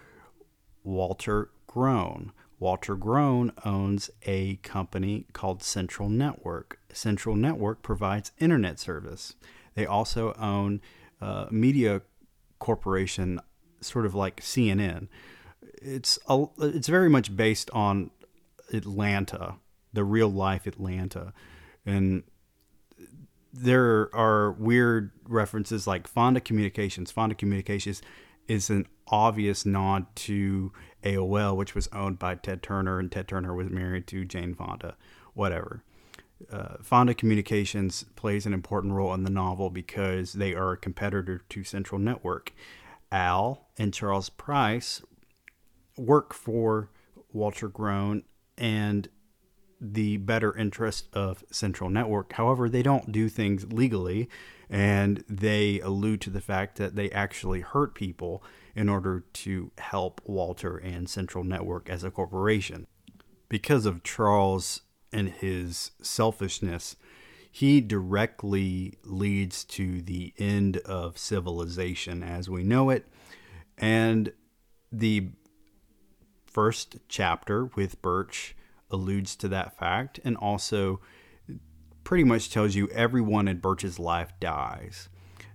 Walter 0.84 1.52
Groen. 1.68 2.34
Walter 2.60 2.98
Groen 2.98 3.54
owns 3.64 4.10
a 4.24 4.58
company 4.58 5.26
called 5.32 5.64
Central 5.64 6.10
Network. 6.10 6.80
Central 6.92 7.38
Network 7.38 7.82
provides 7.82 8.34
internet 8.40 8.78
service. 8.80 9.36
They 9.76 9.86
also 9.86 10.34
own 10.34 10.82
uh, 11.22 11.46
media 11.50 12.02
corporation, 12.60 13.40
sort 13.80 14.06
of 14.06 14.14
like 14.14 14.42
CNN. 14.42 15.08
It's 15.82 16.20
a, 16.28 16.46
it's 16.60 16.88
very 16.88 17.10
much 17.10 17.36
based 17.36 17.70
on 17.72 18.12
Atlanta, 18.74 19.56
the 19.94 20.04
real 20.04 20.30
life 20.30 20.68
Atlanta, 20.68 21.34
and 21.86 22.24
there 23.52 24.14
are 24.14 24.52
weird 24.52 25.12
references 25.28 25.88
like 25.88 26.08
Fonda 26.08 26.40
Communications. 26.40 27.12
Fonda 27.12 27.34
Communications 27.34 28.02
is 28.48 28.70
an 28.70 28.86
obvious 29.08 29.66
nod 29.66 30.06
to 30.16 30.72
AOL, 31.04 31.56
which 31.56 31.74
was 31.74 31.88
owned 31.92 32.20
by 32.20 32.36
Ted 32.36 32.62
Turner, 32.62 33.00
and 33.00 33.12
Ted 33.12 33.28
Turner 33.28 33.56
was 33.56 33.70
married 33.70 34.06
to 34.08 34.26
Jane 34.26 34.54
Fonda. 34.54 34.96
Whatever 35.34 35.84
uh, 36.52 36.76
Fonda 36.82 37.14
Communications 37.14 38.06
plays 38.16 38.46
an 38.46 38.54
important 38.54 38.94
role 38.94 39.14
in 39.14 39.24
the 39.24 39.30
novel 39.30 39.70
because 39.70 40.34
they 40.34 40.54
are 40.54 40.72
a 40.72 40.78
competitor 40.78 41.42
to 41.50 41.64
Central 41.64 42.00
Network. 42.00 42.54
Al 43.12 43.68
and 43.78 43.94
Charles 43.94 44.30
Price 44.30 45.02
work 46.00 46.34
for 46.34 46.90
Walter 47.32 47.68
Groen 47.68 48.24
and 48.58 49.08
the 49.82 50.18
better 50.18 50.56
interest 50.58 51.08
of 51.14 51.44
Central 51.52 51.90
Network. 51.90 52.34
However, 52.34 52.68
they 52.70 52.84
don't 52.84 53.12
do 53.12 53.30
things 53.30 53.72
legally 53.72 54.30
and 54.70 55.24
they 55.28 55.80
allude 55.80 56.22
to 56.22 56.30
the 56.30 56.42
fact 56.42 56.78
that 56.78 56.96
they 56.96 57.10
actually 57.12 57.62
hurt 57.62 57.96
people 57.96 58.44
in 58.76 58.88
order 58.88 59.26
to 59.34 59.72
help 59.78 60.22
Walter 60.26 60.78
and 60.78 61.10
Central 61.10 61.44
Network 61.44 61.90
as 61.90 62.04
a 62.04 62.12
corporation. 62.12 62.86
Because 63.48 63.86
of 63.86 64.04
Charles 64.04 64.82
and 65.12 65.30
his 65.30 65.92
selfishness, 66.02 66.96
he 67.52 67.82
directly 67.82 68.98
leads 69.04 69.64
to 69.64 70.02
the 70.02 70.34
end 70.38 70.78
of 70.78 71.18
civilization 71.18 72.22
as 72.22 72.48
we 72.48 72.64
know 72.64 72.92
it. 72.92 73.08
And 73.78 74.34
the 74.92 75.30
first 76.52 76.98
chapter 77.08 77.66
with 77.66 78.02
Birch 78.02 78.56
alludes 78.92 79.36
to 79.38 79.48
that 79.50 79.78
fact 79.78 80.20
and 80.24 80.36
also 80.38 81.00
pretty 82.04 82.24
much 82.24 82.50
tells 82.50 82.76
you 82.76 82.88
everyone 82.90 83.48
in 83.48 83.60
Birch's 83.60 84.00
life 84.00 84.34
dies. 84.40 85.10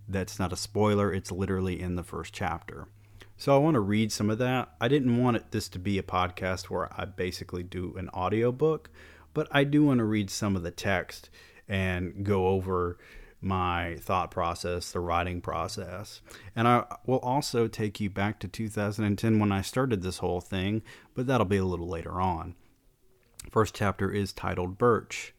That's 0.08 0.38
not 0.38 0.52
a 0.52 0.56
spoiler, 0.56 1.12
it's 1.12 1.32
literally 1.32 1.80
in 1.80 1.96
the 1.96 2.02
first 2.02 2.32
chapter. 2.32 2.88
So 3.36 3.54
I 3.54 3.58
want 3.58 3.74
to 3.74 3.80
read 3.80 4.12
some 4.12 4.30
of 4.30 4.38
that. 4.38 4.74
I 4.80 4.86
didn't 4.88 5.20
want 5.20 5.36
it, 5.36 5.50
this 5.50 5.68
to 5.70 5.78
be 5.78 5.98
a 5.98 6.02
podcast 6.02 6.70
where 6.70 6.88
I 6.96 7.04
basically 7.04 7.62
do 7.62 7.94
an 7.96 8.08
audiobook 8.10 8.90
but 9.34 9.48
I 9.50 9.64
do 9.64 9.84
want 9.84 9.98
to 9.98 10.04
read 10.04 10.30
some 10.30 10.56
of 10.56 10.62
the 10.62 10.70
text 10.70 11.28
and 11.68 12.24
go 12.24 12.46
over 12.48 12.98
my 13.44 13.96
thought 14.00 14.30
process, 14.30 14.92
the 14.92 15.00
writing 15.00 15.40
process. 15.40 16.20
And 16.56 16.66
I 16.66 16.84
will 17.06 17.18
also 17.18 17.68
take 17.68 18.00
you 18.00 18.10
back 18.10 18.40
to 18.40 18.48
2010 18.48 19.38
when 19.38 19.52
I 19.52 19.60
started 19.60 20.02
this 20.02 20.18
whole 20.18 20.40
thing, 20.40 20.82
but 21.14 21.26
that'll 21.26 21.44
be 21.44 21.56
a 21.56 21.64
little 21.64 21.88
later 21.88 22.20
on. 22.20 22.54
First 23.50 23.74
chapter 23.74 24.10
is 24.10 24.32
titled 24.32 24.78
Birch. 24.78 25.34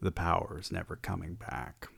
The 0.00 0.12
power 0.12 0.58
is 0.58 0.72
never 0.72 0.96
coming 0.96 1.34
back. 1.34 1.88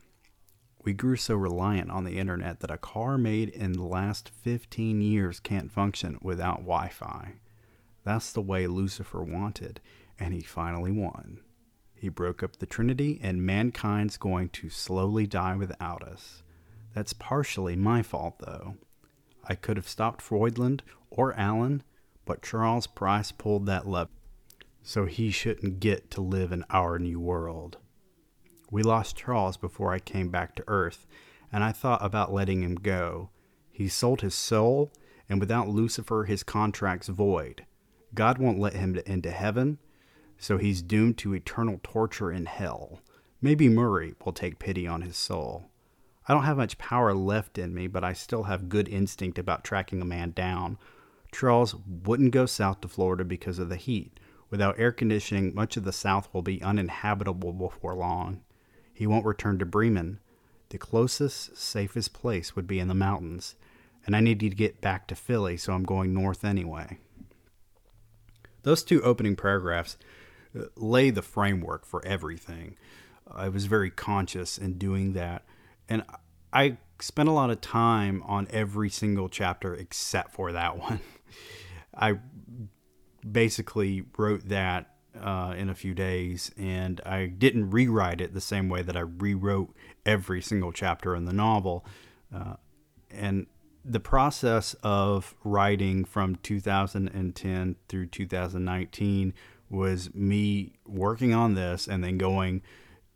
We 0.83 0.93
grew 0.93 1.15
so 1.15 1.35
reliant 1.35 1.89
on 1.89 2.03
the 2.03 2.19
internet 2.19 2.59
that 2.59 2.69
a 2.69 2.77
car 2.77 3.17
made 3.17 3.49
in 3.49 3.73
the 3.73 3.83
last 3.83 4.29
15 4.29 5.01
years 5.01 5.39
can't 5.39 5.71
function 5.71 6.19
without 6.21 6.57
Wi 6.57 6.89
Fi. 6.89 7.33
That's 8.03 8.31
the 8.31 8.41
way 8.41 8.67
Lucifer 8.67 9.23
wanted 9.23 9.81
and 10.19 10.33
he 10.33 10.41
finally 10.41 10.91
won. 10.91 11.39
He 11.95 12.09
broke 12.09 12.43
up 12.43 12.57
the 12.57 12.65
Trinity, 12.65 13.19
and 13.23 13.45
mankind's 13.45 14.17
going 14.17 14.49
to 14.49 14.69
slowly 14.69 15.25
die 15.25 15.55
without 15.55 16.03
us. 16.03 16.43
That's 16.93 17.13
partially 17.13 17.75
my 17.75 18.03
fault, 18.03 18.39
though. 18.39 18.75
I 19.43 19.55
could 19.55 19.77
have 19.77 19.87
stopped 19.87 20.21
Freudland 20.21 20.83
or 21.09 21.33
Alan, 21.33 21.83
but 22.25 22.41
Charles 22.41 22.87
Price 22.87 23.31
pulled 23.31 23.65
that 23.65 23.87
lever, 23.87 24.09
so 24.81 25.05
he 25.05 25.31
shouldn't 25.31 25.79
get 25.79 26.11
to 26.11 26.21
live 26.21 26.51
in 26.51 26.63
our 26.69 26.99
new 26.99 27.19
world. 27.19 27.77
We 28.71 28.83
lost 28.83 29.17
Charles 29.17 29.57
before 29.57 29.93
I 29.93 29.99
came 29.99 30.29
back 30.29 30.55
to 30.55 30.63
Earth, 30.67 31.05
and 31.51 31.63
I 31.63 31.71
thought 31.71 32.03
about 32.03 32.33
letting 32.33 32.63
him 32.63 32.75
go. 32.75 33.29
He 33.71 33.87
sold 33.87 34.21
his 34.21 34.35
soul, 34.35 34.91
and 35.29 35.39
without 35.39 35.69
Lucifer, 35.69 36.25
his 36.25 36.43
contract's 36.43 37.07
void. 37.07 37.65
God 38.13 38.37
won't 38.37 38.59
let 38.59 38.73
him 38.73 38.95
into 39.05 39.31
heaven, 39.31 39.79
so 40.37 40.57
he's 40.57 40.81
doomed 40.81 41.17
to 41.19 41.33
eternal 41.33 41.79
torture 41.83 42.31
in 42.31 42.45
hell. 42.45 42.99
Maybe 43.41 43.69
Murray 43.69 44.15
will 44.23 44.33
take 44.33 44.59
pity 44.59 44.87
on 44.87 45.01
his 45.01 45.17
soul. 45.17 45.65
I 46.27 46.33
don't 46.33 46.45
have 46.45 46.57
much 46.57 46.77
power 46.77 47.13
left 47.13 47.57
in 47.57 47.73
me, 47.73 47.87
but 47.87 48.03
I 48.03 48.13
still 48.13 48.43
have 48.43 48.69
good 48.69 48.87
instinct 48.89 49.37
about 49.37 49.63
tracking 49.63 50.01
a 50.01 50.05
man 50.05 50.31
down. 50.31 50.77
Charles 51.31 51.75
wouldn't 52.05 52.31
go 52.31 52.45
south 52.45 52.81
to 52.81 52.87
Florida 52.87 53.23
because 53.23 53.59
of 53.59 53.69
the 53.69 53.75
heat. 53.75 54.19
Without 54.49 54.79
air 54.79 54.91
conditioning, 54.91 55.53
much 55.53 55.75
of 55.77 55.83
the 55.83 55.91
South 55.91 56.29
will 56.33 56.41
be 56.41 56.61
uninhabitable 56.61 57.53
before 57.53 57.93
long. 57.93 58.41
He 58.93 59.05
won't 59.05 59.25
return 59.25 59.59
to 59.59 59.65
Bremen. 59.65 60.19
The 60.69 60.77
closest, 60.77 61.57
safest 61.57 62.13
place 62.13 62.55
would 62.55 62.65
be 62.65 62.79
in 62.79 62.87
the 62.87 62.93
mountains, 62.93 63.55
and 64.05 64.15
I 64.15 64.19
need 64.19 64.39
to 64.39 64.49
get 64.49 64.81
back 64.81 65.07
to 65.07 65.15
Philly, 65.15 65.57
so 65.57 65.73
I'm 65.73 65.83
going 65.83 66.13
north 66.13 66.45
anyway. 66.45 66.99
Those 68.63 68.83
two 68.83 69.01
opening 69.03 69.35
paragraphs 69.35 69.97
lay 70.75 71.09
the 71.09 71.21
framework 71.21 71.85
for 71.85 72.05
everything. 72.05 72.77
I 73.31 73.49
was 73.49 73.65
very 73.65 73.89
conscious 73.89 74.57
in 74.57 74.77
doing 74.77 75.13
that. 75.13 75.43
And 75.89 76.03
I 76.53 76.77
spent 76.99 77.27
a 77.29 77.31
lot 77.31 77.49
of 77.49 77.61
time 77.61 78.23
on 78.25 78.47
every 78.51 78.89
single 78.89 79.29
chapter 79.29 79.73
except 79.73 80.31
for 80.31 80.51
that 80.51 80.77
one. 80.79 80.99
I 81.95 82.19
basically 83.29 84.03
wrote 84.17 84.49
that 84.49 84.91
uh, 85.19 85.55
in 85.57 85.69
a 85.69 85.75
few 85.75 85.93
days, 85.93 86.51
and 86.57 86.99
I 87.05 87.27
didn't 87.27 87.71
rewrite 87.71 88.19
it 88.21 88.33
the 88.33 88.41
same 88.41 88.69
way 88.69 88.81
that 88.81 88.97
I 88.97 89.01
rewrote 89.01 89.73
every 90.05 90.41
single 90.41 90.71
chapter 90.71 91.15
in 91.15 91.25
the 91.25 91.33
novel. 91.33 91.85
Uh, 92.33 92.55
and 93.09 93.47
the 93.83 93.99
process 93.99 94.75
of 94.83 95.35
writing 95.43 96.05
from 96.05 96.35
2010 96.37 97.75
through 97.87 98.07
2019 98.07 99.33
was 99.75 100.13
me 100.13 100.73
working 100.85 101.33
on 101.33 101.53
this 101.53 101.87
and 101.87 102.03
then 102.03 102.17
going 102.17 102.61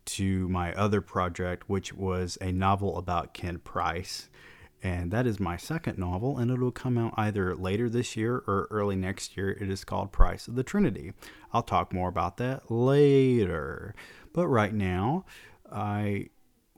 to 0.06 0.48
my 0.48 0.72
other 0.74 1.00
project, 1.00 1.68
which 1.68 1.92
was 1.92 2.36
a 2.40 2.52
novel 2.52 2.98
about 2.98 3.34
Ken 3.34 3.58
Price. 3.58 4.28
And 4.82 5.10
that 5.10 5.26
is 5.26 5.38
my 5.38 5.58
second 5.58 5.98
novel, 5.98 6.38
and 6.38 6.50
it'll 6.50 6.70
come 6.70 6.96
out 6.96 7.12
either 7.16 7.54
later 7.54 7.90
this 7.90 8.16
year 8.16 8.36
or 8.46 8.66
early 8.70 8.96
next 8.96 9.36
year. 9.36 9.50
It 9.50 9.68
is 9.68 9.84
called 9.84 10.10
Price 10.10 10.48
of 10.48 10.54
the 10.54 10.62
Trinity. 10.62 11.12
I'll 11.52 11.62
talk 11.62 11.92
more 11.92 12.08
about 12.08 12.38
that 12.38 12.70
later. 12.70 13.94
But 14.32 14.48
right 14.48 14.72
now, 14.72 15.26
I 15.70 16.28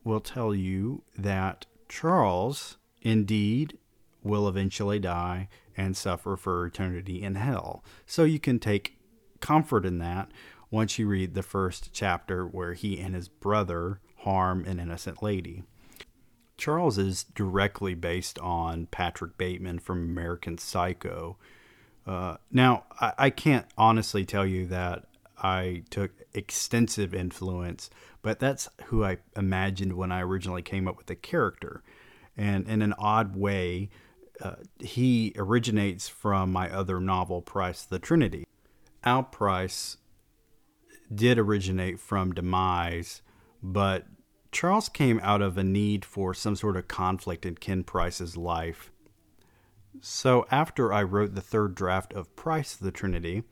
will 0.03 0.21
tell 0.21 0.53
you 0.53 1.05
that 1.17 1.67
Charles 1.89 2.77
indeed 3.03 3.79
will 4.25 4.49
eventually 4.49 4.99
die 4.99 5.49
and 5.77 5.97
suffer 5.97 6.37
for 6.37 6.67
eternity 6.67 7.23
in 7.23 7.37
hell. 7.37 7.85
So 8.05 8.25
you 8.25 8.41
can 8.41 8.59
take 8.59 8.99
comfort 9.43 9.85
in 9.85 9.99
that 9.99 10.31
once 10.71 10.99
you 10.99 11.07
read 11.07 11.35
the 11.35 11.43
first 11.43 11.91
chapter 11.93 12.47
where 12.47 12.73
he 12.73 12.99
and 12.99 13.15
his 13.15 13.29
brother 13.29 14.01
harm 14.21 14.65
an 14.65 14.81
innocent 14.81 15.23
lady. 15.23 15.63
Charles 16.57 16.97
is 16.97 17.25
directly 17.25 17.95
based 17.95 18.39
on 18.39 18.87
Patrick 18.87 19.37
Bateman 19.37 19.81
from 19.81 19.99
American 19.99 20.57
Psycho. 20.57 21.37
Uh, 22.07 22.37
now, 22.51 22.85
I, 23.01 23.13
I, 23.19 23.31
can't 23.31 23.67
honestly 23.77 24.25
tell 24.25 24.47
you 24.47 24.67
that 24.69 25.05
I 25.39 25.83
took 25.91 26.13
extensive 26.35 27.15
influence, 27.15 27.91
but 28.23 28.39
that's 28.39 28.69
who 28.87 29.05
I 29.05 29.19
imagined 29.37 29.95
when 29.95 30.13
I 30.13 30.23
originally 30.23 30.63
came 30.63 30.89
up 30.89 30.97
with 30.97 31.07
the 31.07 31.17
character. 31.17 31.83
And 32.37 32.67
in 32.69 32.81
an 32.83 32.95
odd 32.99 33.37
way, 33.37 33.91
uh, 34.41 34.55
he 34.81 35.33
originates 35.37 36.09
from 36.09 36.53
my 36.53 36.71
other 36.71 37.01
novel, 37.01 37.43
Price 37.43 37.83
the 37.85 37.99
Trinity. 37.99 38.45
Al 39.05 39.23
Price 39.25 39.97
did 41.13 41.39
originate 41.39 41.99
from 42.01 42.33
Demise, 42.33 43.23
but 43.63 44.07
Charles 44.51 44.89
came 44.89 45.21
out 45.23 45.43
of 45.43 45.57
a 45.57 45.65
need 45.65 46.05
for 46.05 46.35
some 46.35 46.57
sort 46.57 46.77
of 46.77 46.89
conflict 46.89 47.47
in 47.47 47.57
Ken 47.57 47.83
Price's 47.85 48.37
life. 48.37 48.91
So 50.01 50.47
after 50.51 50.93
I 50.93 51.03
wrote 51.03 51.35
the 51.35 51.41
third 51.41 51.75
draft 51.75 52.13
of 52.13 52.35
Price 52.37 52.75
the 52.75 52.91
Trinity, 52.91 53.45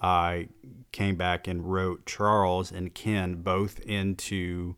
I 0.00 0.48
came 0.92 1.16
back 1.16 1.46
and 1.46 1.70
wrote 1.72 2.06
Charles 2.06 2.70
and 2.70 2.94
Ken 2.94 3.36
both 3.36 3.80
into 3.80 4.76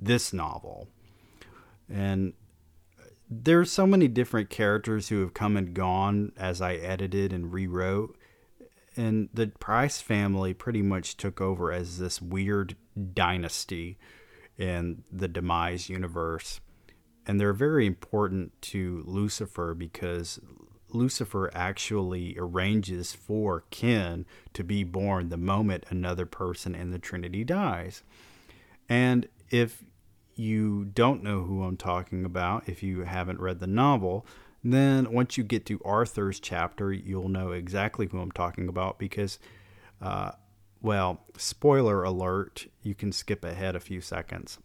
this 0.00 0.32
novel. 0.32 0.88
And 1.88 2.34
there's 3.28 3.70
so 3.70 3.86
many 3.86 4.08
different 4.08 4.50
characters 4.50 5.08
who 5.08 5.20
have 5.20 5.34
come 5.34 5.56
and 5.56 5.74
gone 5.74 6.32
as 6.36 6.60
I 6.60 6.74
edited 6.74 7.32
and 7.32 7.52
rewrote. 7.52 8.16
And 8.96 9.28
the 9.32 9.48
Price 9.48 10.00
family 10.00 10.54
pretty 10.54 10.82
much 10.82 11.16
took 11.16 11.40
over 11.40 11.72
as 11.72 11.98
this 11.98 12.22
weird 12.22 12.76
dynasty 13.12 13.98
in 14.56 15.02
the 15.10 15.28
Demise 15.28 15.88
universe. 15.88 16.60
And 17.26 17.40
they're 17.40 17.52
very 17.52 17.86
important 17.86 18.60
to 18.62 19.02
Lucifer 19.06 19.74
because 19.74 20.38
Lucifer 20.90 21.50
actually 21.54 22.36
arranges 22.38 23.12
for 23.12 23.64
Ken 23.70 24.26
to 24.52 24.62
be 24.62 24.84
born 24.84 25.28
the 25.28 25.36
moment 25.36 25.84
another 25.88 26.26
person 26.26 26.74
in 26.74 26.90
the 26.90 26.98
Trinity 26.98 27.42
dies. 27.42 28.02
And 28.88 29.28
if 29.50 29.82
you 30.36 30.84
don't 30.84 31.22
know 31.22 31.42
who 31.42 31.62
I'm 31.62 31.76
talking 31.76 32.24
about, 32.24 32.68
if 32.68 32.82
you 32.82 33.02
haven't 33.02 33.40
read 33.40 33.60
the 33.60 33.66
novel, 33.66 34.26
then 34.64 35.12
once 35.12 35.36
you 35.36 35.44
get 35.44 35.66
to 35.66 35.80
Arthur's 35.84 36.40
chapter, 36.40 36.92
you'll 36.92 37.28
know 37.28 37.52
exactly 37.52 38.06
who 38.06 38.18
I'm 38.18 38.32
talking 38.32 38.68
about 38.68 38.98
because, 38.98 39.38
uh, 40.00 40.32
well, 40.80 41.24
spoiler 41.36 42.02
alert, 42.02 42.66
you 42.82 42.94
can 42.94 43.12
skip 43.12 43.44
ahead 43.44 43.76
a 43.76 43.80
few 43.80 44.00
seconds. 44.00 44.58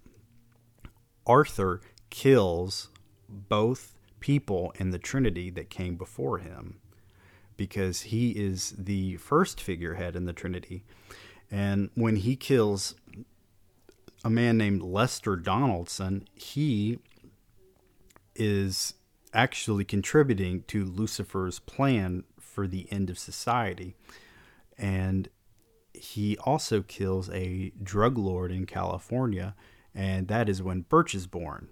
Arthur 1.28 1.82
kills 2.10 2.90
both 3.28 3.96
people 4.20 4.74
in 4.80 4.92
the 4.92 5.00
Trinity 5.00 5.50
that 5.52 5.70
came 5.70 5.96
before 5.96 6.40
him 6.40 6.80
because 7.58 8.02
he 8.04 8.32
is 8.32 8.74
the 8.78 9.18
first 9.18 9.60
figurehead 9.60 10.16
in 10.16 10.26
the 10.26 10.34
Trinity. 10.34 10.86
And 11.52 11.90
when 11.96 12.16
he 12.16 12.38
kills 12.38 12.96
a 14.24 14.30
man 14.30 14.58
named 14.58 14.82
Lester 14.82 15.36
Donaldson, 15.36 16.26
he 16.34 17.00
is 18.36 18.94
actually 19.34 19.86
contributing 19.86 20.64
to 20.68 20.84
Lucifer's 20.84 21.60
plan 21.60 22.24
for 22.40 22.68
the 22.68 22.92
end 22.92 23.10
of 23.10 23.20
society. 23.20 23.96
And 24.78 25.30
he 25.94 26.38
also 26.38 26.82
kills 26.82 27.30
a 27.32 27.72
drug 27.82 28.18
lord 28.18 28.52
in 28.52 28.66
California, 28.66 29.56
and 29.94 30.28
that 30.28 30.50
is 30.50 30.64
when 30.64 30.82
Birch 30.82 31.14
is 31.14 31.28
born. 31.28 31.70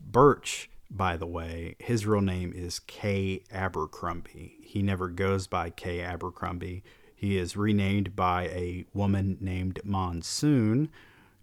Birch, 0.00 0.70
by 0.90 1.16
the 1.16 1.26
way, 1.26 1.76
his 1.78 2.06
real 2.06 2.20
name 2.20 2.52
is 2.54 2.78
Kay 2.78 3.42
Abercrombie. 3.50 4.56
He 4.62 4.82
never 4.82 5.08
goes 5.08 5.46
by 5.46 5.70
Kay 5.70 6.00
Abercrombie. 6.00 6.82
He 7.14 7.36
is 7.38 7.56
renamed 7.56 8.14
by 8.14 8.44
a 8.44 8.84
woman 8.92 9.38
named 9.40 9.80
Monsoon, 9.84 10.90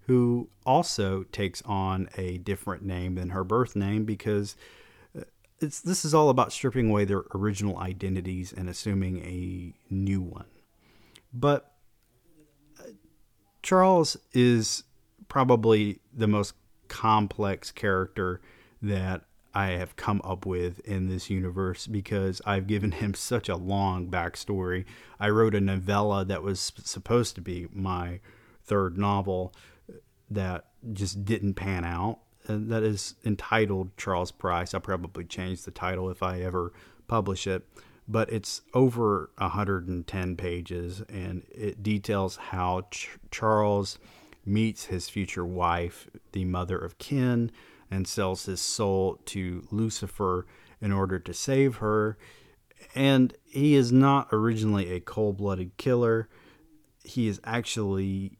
who 0.07 0.49
also 0.65 1.23
takes 1.31 1.61
on 1.63 2.09
a 2.17 2.37
different 2.39 2.83
name 2.83 3.15
than 3.15 3.29
her 3.29 3.43
birth 3.43 3.75
name 3.75 4.03
because 4.03 4.55
it's 5.61 5.79
this 5.81 6.03
is 6.03 6.13
all 6.13 6.29
about 6.29 6.51
stripping 6.51 6.89
away 6.89 7.05
their 7.05 7.23
original 7.33 7.77
identities 7.77 8.51
and 8.51 8.67
assuming 8.69 9.19
a 9.19 9.73
new 9.93 10.21
one. 10.21 10.45
But 11.33 11.71
uh, 12.79 12.89
Charles 13.61 14.17
is 14.33 14.83
probably 15.27 15.99
the 16.13 16.27
most 16.27 16.53
complex 16.87 17.71
character 17.71 18.41
that 18.81 19.23
I 19.53 19.67
have 19.67 19.95
come 19.95 20.21
up 20.23 20.45
with 20.45 20.79
in 20.81 21.07
this 21.07 21.29
universe 21.29 21.87
because 21.87 22.41
I've 22.45 22.67
given 22.67 22.91
him 22.93 23.13
such 23.13 23.47
a 23.47 23.55
long 23.55 24.09
backstory. 24.09 24.85
I 25.19 25.29
wrote 25.29 25.55
a 25.55 25.61
novella 25.61 26.25
that 26.25 26.43
was 26.43 26.73
supposed 26.83 27.35
to 27.35 27.41
be 27.41 27.67
my 27.71 28.19
third 28.63 28.97
novel 28.97 29.53
that 30.29 30.65
just 30.93 31.25
didn't 31.25 31.55
pan 31.55 31.85
out. 31.85 32.19
And 32.47 32.71
that 32.71 32.83
is 32.83 33.15
entitled 33.23 33.95
Charles 33.97 34.31
Price. 34.31 34.73
I'll 34.73 34.81
probably 34.81 35.25
change 35.25 35.63
the 35.63 35.71
title 35.71 36.09
if 36.09 36.23
I 36.23 36.41
ever 36.41 36.73
publish 37.07 37.47
it. 37.47 37.67
But 38.07 38.31
it's 38.31 38.61
over 38.73 39.29
110 39.37 40.35
pages 40.35 41.01
and 41.07 41.43
it 41.51 41.83
details 41.83 42.35
how 42.35 42.87
Ch- 42.91 43.09
Charles 43.29 43.99
meets 44.45 44.85
his 44.85 45.07
future 45.07 45.45
wife, 45.45 46.09
the 46.31 46.45
mother 46.45 46.77
of 46.77 46.97
Ken, 46.97 47.51
and 47.89 48.07
sells 48.07 48.45
his 48.45 48.61
soul 48.61 49.19
to 49.25 49.67
Lucifer 49.71 50.47
in 50.81 50.91
order 50.91 51.19
to 51.19 51.33
save 51.33 51.75
her. 51.77 52.17
And 52.95 53.33
he 53.45 53.75
is 53.75 53.91
not 53.91 54.29
originally 54.31 54.91
a 54.91 54.99
cold 54.99 55.37
blooded 55.37 55.77
killer. 55.77 56.27
He 57.03 57.27
is 57.27 57.39
actually 57.43 58.37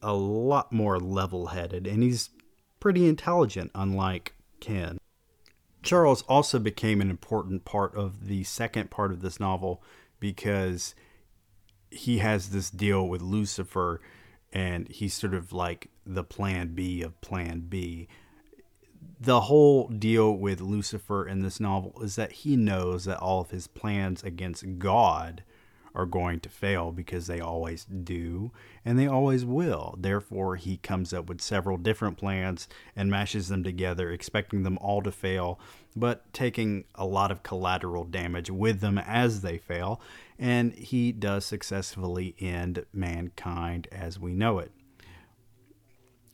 a 0.00 0.14
lot 0.14 0.72
more 0.72 0.98
level 0.98 1.48
headed, 1.48 1.86
and 1.86 2.02
he's 2.02 2.30
pretty 2.80 3.06
intelligent, 3.08 3.70
unlike 3.74 4.34
Ken. 4.60 4.98
Charles 5.82 6.22
also 6.22 6.58
became 6.58 7.00
an 7.00 7.10
important 7.10 7.64
part 7.64 7.94
of 7.94 8.26
the 8.26 8.44
second 8.44 8.90
part 8.90 9.12
of 9.12 9.20
this 9.20 9.38
novel 9.38 9.82
because 10.20 10.94
he 11.90 12.18
has 12.18 12.50
this 12.50 12.70
deal 12.70 13.08
with 13.08 13.22
Lucifer 13.22 14.00
and 14.52 14.88
he's 14.88 15.14
sort 15.14 15.34
of 15.34 15.52
like 15.52 15.90
the 16.04 16.24
plan 16.24 16.74
B 16.74 17.02
of 17.02 17.20
plan 17.20 17.60
B. 17.68 18.08
The 19.20 19.42
whole 19.42 19.88
deal 19.88 20.32
with 20.32 20.60
Lucifer 20.60 21.26
in 21.26 21.40
this 21.40 21.60
novel 21.60 22.02
is 22.02 22.16
that 22.16 22.32
he 22.32 22.56
knows 22.56 23.04
that 23.04 23.18
all 23.18 23.40
of 23.40 23.50
his 23.50 23.66
plans 23.66 24.22
against 24.22 24.78
God 24.78 25.42
are 25.94 26.06
going 26.06 26.40
to 26.40 26.48
fail 26.48 26.92
because 26.92 27.26
they 27.26 27.40
always 27.40 27.84
do 27.84 28.52
and 28.84 28.98
they 28.98 29.06
always 29.06 29.44
will. 29.44 29.94
Therefore, 29.98 30.56
he 30.56 30.76
comes 30.76 31.12
up 31.12 31.28
with 31.28 31.40
several 31.40 31.76
different 31.76 32.16
plans 32.16 32.68
and 32.94 33.10
mashes 33.10 33.48
them 33.48 33.64
together, 33.64 34.10
expecting 34.10 34.62
them 34.62 34.78
all 34.78 35.02
to 35.02 35.12
fail, 35.12 35.58
but 35.96 36.32
taking 36.32 36.84
a 36.94 37.06
lot 37.06 37.30
of 37.30 37.42
collateral 37.42 38.04
damage 38.04 38.50
with 38.50 38.80
them 38.80 38.98
as 38.98 39.40
they 39.40 39.58
fail. 39.58 40.00
And 40.38 40.72
he 40.74 41.12
does 41.12 41.44
successfully 41.44 42.34
end 42.38 42.84
mankind 42.92 43.88
as 43.90 44.18
we 44.18 44.32
know 44.32 44.58
it. 44.58 44.72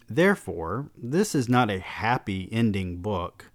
Therefore, 0.08 0.90
this 0.96 1.34
is 1.34 1.48
not 1.48 1.70
a 1.70 1.80
happy 1.80 2.48
ending 2.52 2.98
book. 2.98 3.50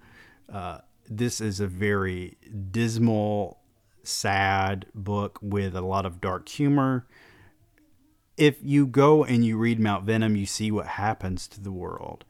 Uh, 0.51 0.79
this 1.07 1.41
is 1.41 1.59
a 1.59 1.67
very 1.67 2.37
dismal 2.71 3.58
sad 4.03 4.85
book 4.93 5.39
with 5.41 5.75
a 5.75 5.81
lot 5.81 6.05
of 6.05 6.21
dark 6.21 6.47
humor. 6.49 7.05
If 8.37 8.57
you 8.61 8.87
go 8.87 9.23
and 9.23 9.45
you 9.45 9.57
read 9.57 9.79
Mount 9.79 10.05
Venom, 10.05 10.35
you 10.35 10.45
see 10.45 10.71
what 10.71 10.87
happens 10.87 11.47
to 11.49 11.61
the 11.61 11.71
world. 11.71 12.25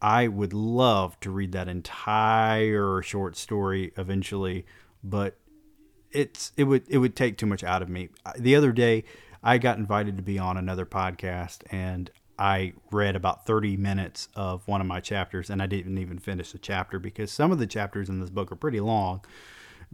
I 0.00 0.28
would 0.28 0.52
love 0.52 1.18
to 1.20 1.30
read 1.30 1.52
that 1.52 1.68
entire 1.68 3.00
short 3.02 3.36
story 3.36 3.92
eventually, 3.96 4.66
but 5.02 5.38
it's 6.12 6.52
it 6.56 6.64
would 6.64 6.84
it 6.88 6.98
would 6.98 7.16
take 7.16 7.38
too 7.38 7.46
much 7.46 7.64
out 7.64 7.82
of 7.82 7.88
me. 7.88 8.10
The 8.38 8.56
other 8.56 8.72
day, 8.72 9.04
I 9.42 9.58
got 9.58 9.78
invited 9.78 10.16
to 10.16 10.22
be 10.22 10.38
on 10.38 10.56
another 10.56 10.84
podcast, 10.84 11.62
and 11.70 12.10
I 12.38 12.74
read 12.90 13.16
about 13.16 13.46
30 13.46 13.78
minutes 13.78 14.28
of 14.34 14.68
one 14.68 14.82
of 14.82 14.86
my 14.86 15.00
chapters, 15.00 15.48
and 15.48 15.62
I 15.62 15.66
didn't 15.66 15.96
even 15.98 16.18
finish 16.18 16.52
the 16.52 16.58
chapter 16.58 16.98
because 16.98 17.30
some 17.30 17.50
of 17.50 17.58
the 17.58 17.66
chapters 17.66 18.10
in 18.10 18.20
this 18.20 18.30
book 18.30 18.52
are 18.52 18.56
pretty 18.56 18.80
long 18.80 19.22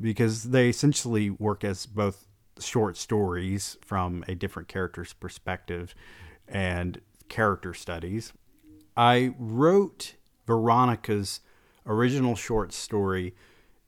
because 0.01 0.45
they 0.45 0.69
essentially 0.69 1.31
work 1.31 1.65
as 1.65 1.87
both 1.87 2.27
short 2.61 2.97
stories 2.97 3.77
from 3.85 4.25
a 4.29 4.35
different 4.35 4.69
character's 4.69 5.13
perspective 5.13 5.95
and 6.49 7.01
character 7.29 7.75
studies. 7.75 8.33
I 8.97 9.35
wrote 9.39 10.15
Veronica's 10.47 11.41
original 11.87 12.37
short 12.37 12.73
story 12.73 13.35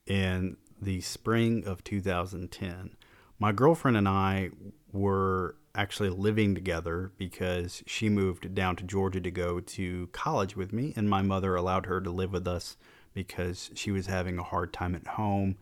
in 0.06 0.56
the 0.80 1.00
spring 1.00 1.64
of 1.66 1.84
2010. 1.84 2.96
My 3.38 3.52
girlfriend 3.52 3.96
and 3.96 4.08
I 4.08 4.50
were 4.92 5.56
actually 5.74 6.08
living 6.08 6.54
together 6.54 7.12
because 7.18 7.82
she 7.86 8.08
moved 8.08 8.54
down 8.54 8.76
to 8.76 8.84
Georgia 8.84 9.20
to 9.20 9.30
go 9.30 9.60
to 9.60 10.06
college 10.12 10.56
with 10.56 10.72
me, 10.72 10.92
and 10.96 11.10
my 11.10 11.20
mother 11.20 11.56
allowed 11.56 11.86
her 11.86 12.00
to 12.00 12.10
live 12.10 12.32
with 12.32 12.46
us 12.46 12.76
because 13.12 13.70
she 13.74 13.90
was 13.90 14.06
having 14.06 14.38
a 14.38 14.42
hard 14.42 14.72
time 14.72 14.94
at 14.94 15.06
home 15.06 15.56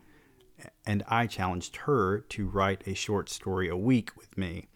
and 0.85 1.03
I 1.07 1.27
challenged 1.27 1.77
her 1.77 2.19
to 2.19 2.47
write 2.47 2.83
a 2.87 2.93
short 2.93 3.29
story 3.29 3.67
a 3.69 3.77
week 3.77 4.15
with 4.17 4.37
me. 4.37 4.67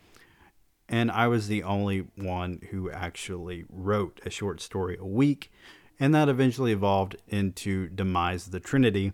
and 0.90 1.12
I 1.12 1.28
was 1.28 1.48
the 1.48 1.64
only 1.64 2.08
one 2.16 2.62
who 2.72 2.90
actually 2.90 3.66
wrote 3.70 4.22
a 4.26 4.30
short 4.30 4.62
story 4.62 4.98
a 5.00 5.06
week, 5.06 5.52
and 6.00 6.14
that 6.16 6.30
eventually 6.30 6.72
evolved 6.72 7.18
into 7.28 7.90
Demise 7.90 8.48
of 8.48 8.52
the 8.54 8.60
Trinity. 8.60 9.14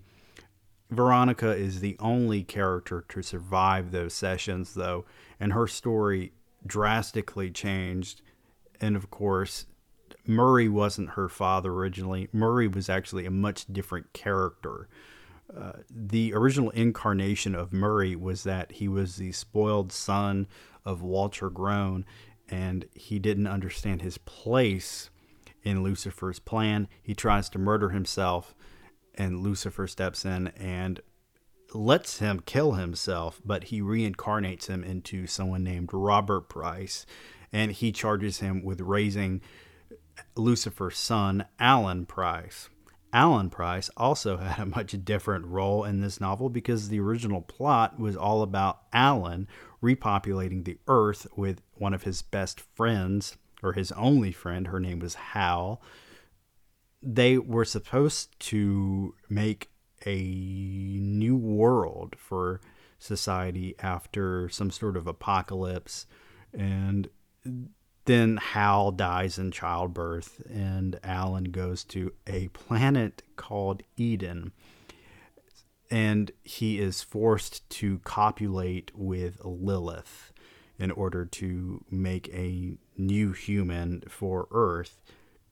Veronica 0.91 1.51
is 1.51 1.79
the 1.79 1.95
only 1.99 2.43
character 2.43 3.03
to 3.09 3.21
survive 3.23 3.91
those 3.91 4.13
sessions, 4.13 4.75
though, 4.75 5.05
and 5.39 5.53
her 5.53 5.65
story 5.65 6.33
drastically 6.65 7.49
changed. 7.49 8.21
And 8.79 8.95
of 8.95 9.09
course, 9.09 9.65
Murray 10.27 10.69
wasn't 10.69 11.11
her 11.11 11.27
father 11.27 11.71
originally. 11.71 12.29
Murray 12.31 12.67
was 12.67 12.89
actually 12.89 13.25
a 13.25 13.31
much 13.31 13.65
different 13.71 14.13
character. 14.13 14.87
The 15.89 16.33
original 16.33 16.69
incarnation 16.71 17.55
of 17.55 17.73
Murray 17.73 18.15
was 18.15 18.43
that 18.43 18.73
he 18.73 18.87
was 18.87 19.17
the 19.17 19.31
spoiled 19.31 19.91
son 19.91 20.47
of 20.85 21.01
Walter 21.01 21.49
Groen, 21.49 22.05
and 22.49 22.85
he 22.93 23.19
didn't 23.19 23.47
understand 23.47 24.01
his 24.01 24.17
place 24.17 25.09
in 25.63 25.83
Lucifer's 25.83 26.39
plan. 26.39 26.87
He 27.01 27.13
tries 27.13 27.49
to 27.49 27.59
murder 27.59 27.89
himself, 27.89 28.53
and 29.15 29.41
Lucifer 29.41 29.87
steps 29.87 30.25
in 30.25 30.47
and 30.49 31.01
lets 31.73 32.19
him 32.19 32.41
kill 32.45 32.73
himself, 32.73 33.41
but 33.45 33.65
he 33.65 33.81
reincarnates 33.81 34.67
him 34.67 34.83
into 34.83 35.25
someone 35.25 35.63
named 35.63 35.89
Robert 35.93 36.49
Price, 36.49 37.05
and 37.51 37.71
he 37.71 37.91
charges 37.91 38.39
him 38.39 38.63
with 38.63 38.81
raising 38.81 39.41
Lucifer's 40.35 40.97
son, 40.97 41.45
Alan 41.59 42.05
Price. 42.05 42.69
Alan 43.13 43.49
Price 43.49 43.89
also 43.95 44.37
had 44.37 44.59
a 44.59 44.65
much 44.65 44.95
different 45.05 45.45
role 45.45 45.83
in 45.83 46.01
this 46.01 46.19
novel 46.19 46.49
because 46.49 46.89
the 46.89 46.99
original 46.99 47.41
plot 47.41 47.99
was 47.99 48.17
all 48.17 48.41
about 48.41 48.81
Alan 48.91 49.47
repopulating 49.81 50.65
the 50.65 50.79
earth 50.87 51.27
with 51.35 51.61
one 51.75 51.93
of 51.93 52.03
his 52.03 52.21
best 52.21 52.59
friends, 52.59 53.37
or 53.61 53.73
his 53.73 53.91
only 53.93 54.31
friend. 54.31 54.67
Her 54.67 54.79
name 54.79 54.99
was 54.99 55.15
Hal. 55.15 55.81
They 57.01 57.37
were 57.37 57.65
supposed 57.65 58.37
to 58.47 59.15
make 59.29 59.69
a 60.05 60.15
new 60.15 61.35
world 61.35 62.15
for 62.17 62.61
society 62.99 63.75
after 63.79 64.49
some 64.49 64.71
sort 64.71 64.97
of 64.97 65.07
apocalypse. 65.07 66.05
And 66.53 67.09
then 68.05 68.37
Hal 68.37 68.91
dies 68.91 69.37
in 69.37 69.51
childbirth, 69.51 70.41
and 70.49 70.99
Alan 71.03 71.45
goes 71.45 71.83
to 71.85 72.13
a 72.27 72.49
planet 72.49 73.23
called 73.35 73.83
Eden 73.95 74.51
and 75.93 76.31
he 76.43 76.79
is 76.79 77.03
forced 77.03 77.69
to 77.69 77.99
copulate 77.99 78.91
with 78.95 79.39
Lilith 79.45 80.33
in 80.79 80.89
order 80.89 81.23
to 81.23 81.85
make 81.91 82.27
a 82.29 82.73
new 82.97 83.31
human 83.31 84.01
for 84.09 84.47
Earth. 84.49 85.03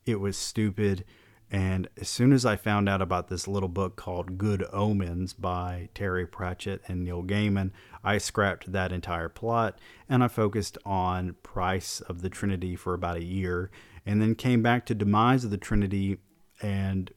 It 0.03 0.19
was 0.19 0.35
stupid. 0.35 1.05
And 1.53 1.89
as 1.99 2.07
soon 2.07 2.31
as 2.31 2.45
I 2.45 2.55
found 2.55 2.87
out 2.87 3.01
about 3.01 3.27
this 3.27 3.45
little 3.45 3.67
book 3.67 3.97
called 3.97 4.37
Good 4.37 4.65
Omens 4.71 5.33
by 5.33 5.89
Terry 5.93 6.25
Pratchett 6.25 6.81
and 6.87 7.03
Neil 7.03 7.23
Gaiman, 7.23 7.71
I 8.05 8.19
scrapped 8.19 8.71
that 8.71 8.93
entire 8.93 9.27
plot 9.27 9.77
and 10.07 10.23
I 10.23 10.29
focused 10.29 10.77
on 10.85 11.35
Price 11.43 11.99
of 11.99 12.21
the 12.21 12.29
Trinity 12.29 12.77
for 12.77 12.93
about 12.93 13.17
a 13.17 13.23
year 13.23 13.69
and 14.05 14.21
then 14.21 14.33
came 14.33 14.61
back 14.61 14.85
to 14.85 14.95
Demise 14.95 15.43
of 15.43 15.51
the 15.51 15.57
Trinity 15.57 16.19
and 16.61 17.11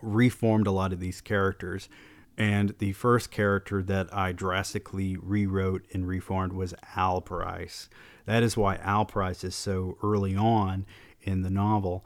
reformed 0.00 0.66
a 0.66 0.72
lot 0.72 0.94
of 0.94 1.00
these 1.00 1.20
characters. 1.20 1.90
And 2.38 2.74
the 2.78 2.92
first 2.92 3.30
character 3.30 3.82
that 3.82 4.12
I 4.14 4.32
drastically 4.32 5.18
rewrote 5.18 5.84
and 5.92 6.08
reformed 6.08 6.54
was 6.54 6.74
Al 6.96 7.20
Price. 7.20 7.90
That 8.24 8.42
is 8.42 8.56
why 8.56 8.76
Al 8.76 9.04
Price 9.04 9.44
is 9.44 9.54
so 9.54 9.98
early 10.02 10.34
on 10.34 10.86
in 11.20 11.42
the 11.42 11.50
novel. 11.50 12.04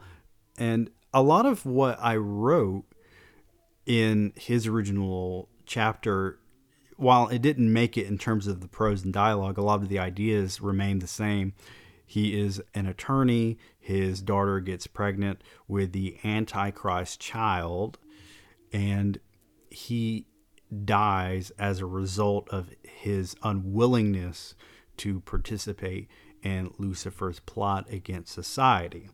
And 0.57 0.89
a 1.13 1.21
lot 1.21 1.45
of 1.45 1.65
what 1.65 1.97
I 2.01 2.15
wrote 2.15 2.85
in 3.85 4.33
his 4.35 4.67
original 4.67 5.49
chapter, 5.65 6.39
while 6.97 7.27
it 7.27 7.41
didn't 7.41 7.71
make 7.71 7.97
it 7.97 8.07
in 8.07 8.17
terms 8.17 8.47
of 8.47 8.61
the 8.61 8.67
prose 8.67 9.03
and 9.03 9.13
dialogue, 9.13 9.57
a 9.57 9.63
lot 9.63 9.81
of 9.81 9.89
the 9.89 9.99
ideas 9.99 10.61
remain 10.61 10.99
the 10.99 11.07
same. 11.07 11.53
He 12.05 12.39
is 12.39 12.61
an 12.73 12.85
attorney. 12.85 13.57
His 13.79 14.21
daughter 14.21 14.59
gets 14.59 14.87
pregnant 14.87 15.41
with 15.67 15.93
the 15.93 16.17
Antichrist 16.23 17.19
child, 17.19 17.97
and 18.71 19.19
he 19.69 20.27
dies 20.85 21.51
as 21.57 21.79
a 21.79 21.85
result 21.85 22.47
of 22.49 22.69
his 22.83 23.35
unwillingness 23.43 24.55
to 24.97 25.21
participate 25.21 26.07
in 26.43 26.73
Lucifer's 26.77 27.39
plot 27.39 27.91
against 27.91 28.33
society. 28.33 29.09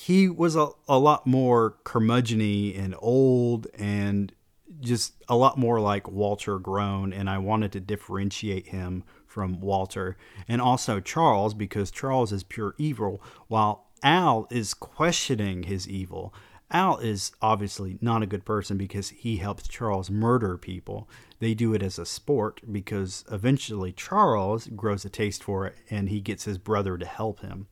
He 0.00 0.28
was 0.28 0.54
a, 0.54 0.68
a 0.86 0.96
lot 0.96 1.26
more 1.26 1.74
curmudgeony 1.84 2.78
and 2.78 2.94
old 3.00 3.66
and 3.74 4.32
just 4.78 5.14
a 5.28 5.34
lot 5.34 5.58
more 5.58 5.80
like 5.80 6.08
Walter 6.08 6.60
Groen, 6.60 7.12
and 7.12 7.28
I 7.28 7.38
wanted 7.38 7.72
to 7.72 7.80
differentiate 7.80 8.68
him 8.68 9.02
from 9.26 9.60
Walter 9.60 10.16
and 10.46 10.62
also 10.62 11.00
Charles 11.00 11.52
because 11.52 11.90
Charles 11.90 12.32
is 12.32 12.44
pure 12.44 12.76
evil 12.78 13.20
while 13.48 13.88
Al 14.04 14.46
is 14.52 14.72
questioning 14.72 15.64
his 15.64 15.88
evil. 15.88 16.32
Al 16.70 16.98
is 16.98 17.32
obviously 17.42 17.98
not 18.00 18.22
a 18.22 18.26
good 18.26 18.44
person 18.44 18.76
because 18.76 19.08
he 19.08 19.38
helps 19.38 19.66
Charles 19.66 20.12
murder 20.12 20.56
people. 20.56 21.08
They 21.40 21.54
do 21.54 21.74
it 21.74 21.82
as 21.82 21.98
a 21.98 22.06
sport 22.06 22.60
because 22.70 23.24
eventually 23.32 23.90
Charles 23.90 24.68
grows 24.68 25.04
a 25.04 25.10
taste 25.10 25.42
for 25.42 25.66
it 25.66 25.74
and 25.90 26.08
he 26.08 26.20
gets 26.20 26.44
his 26.44 26.56
brother 26.56 26.96
to 26.96 27.04
help 27.04 27.40
him. 27.40 27.66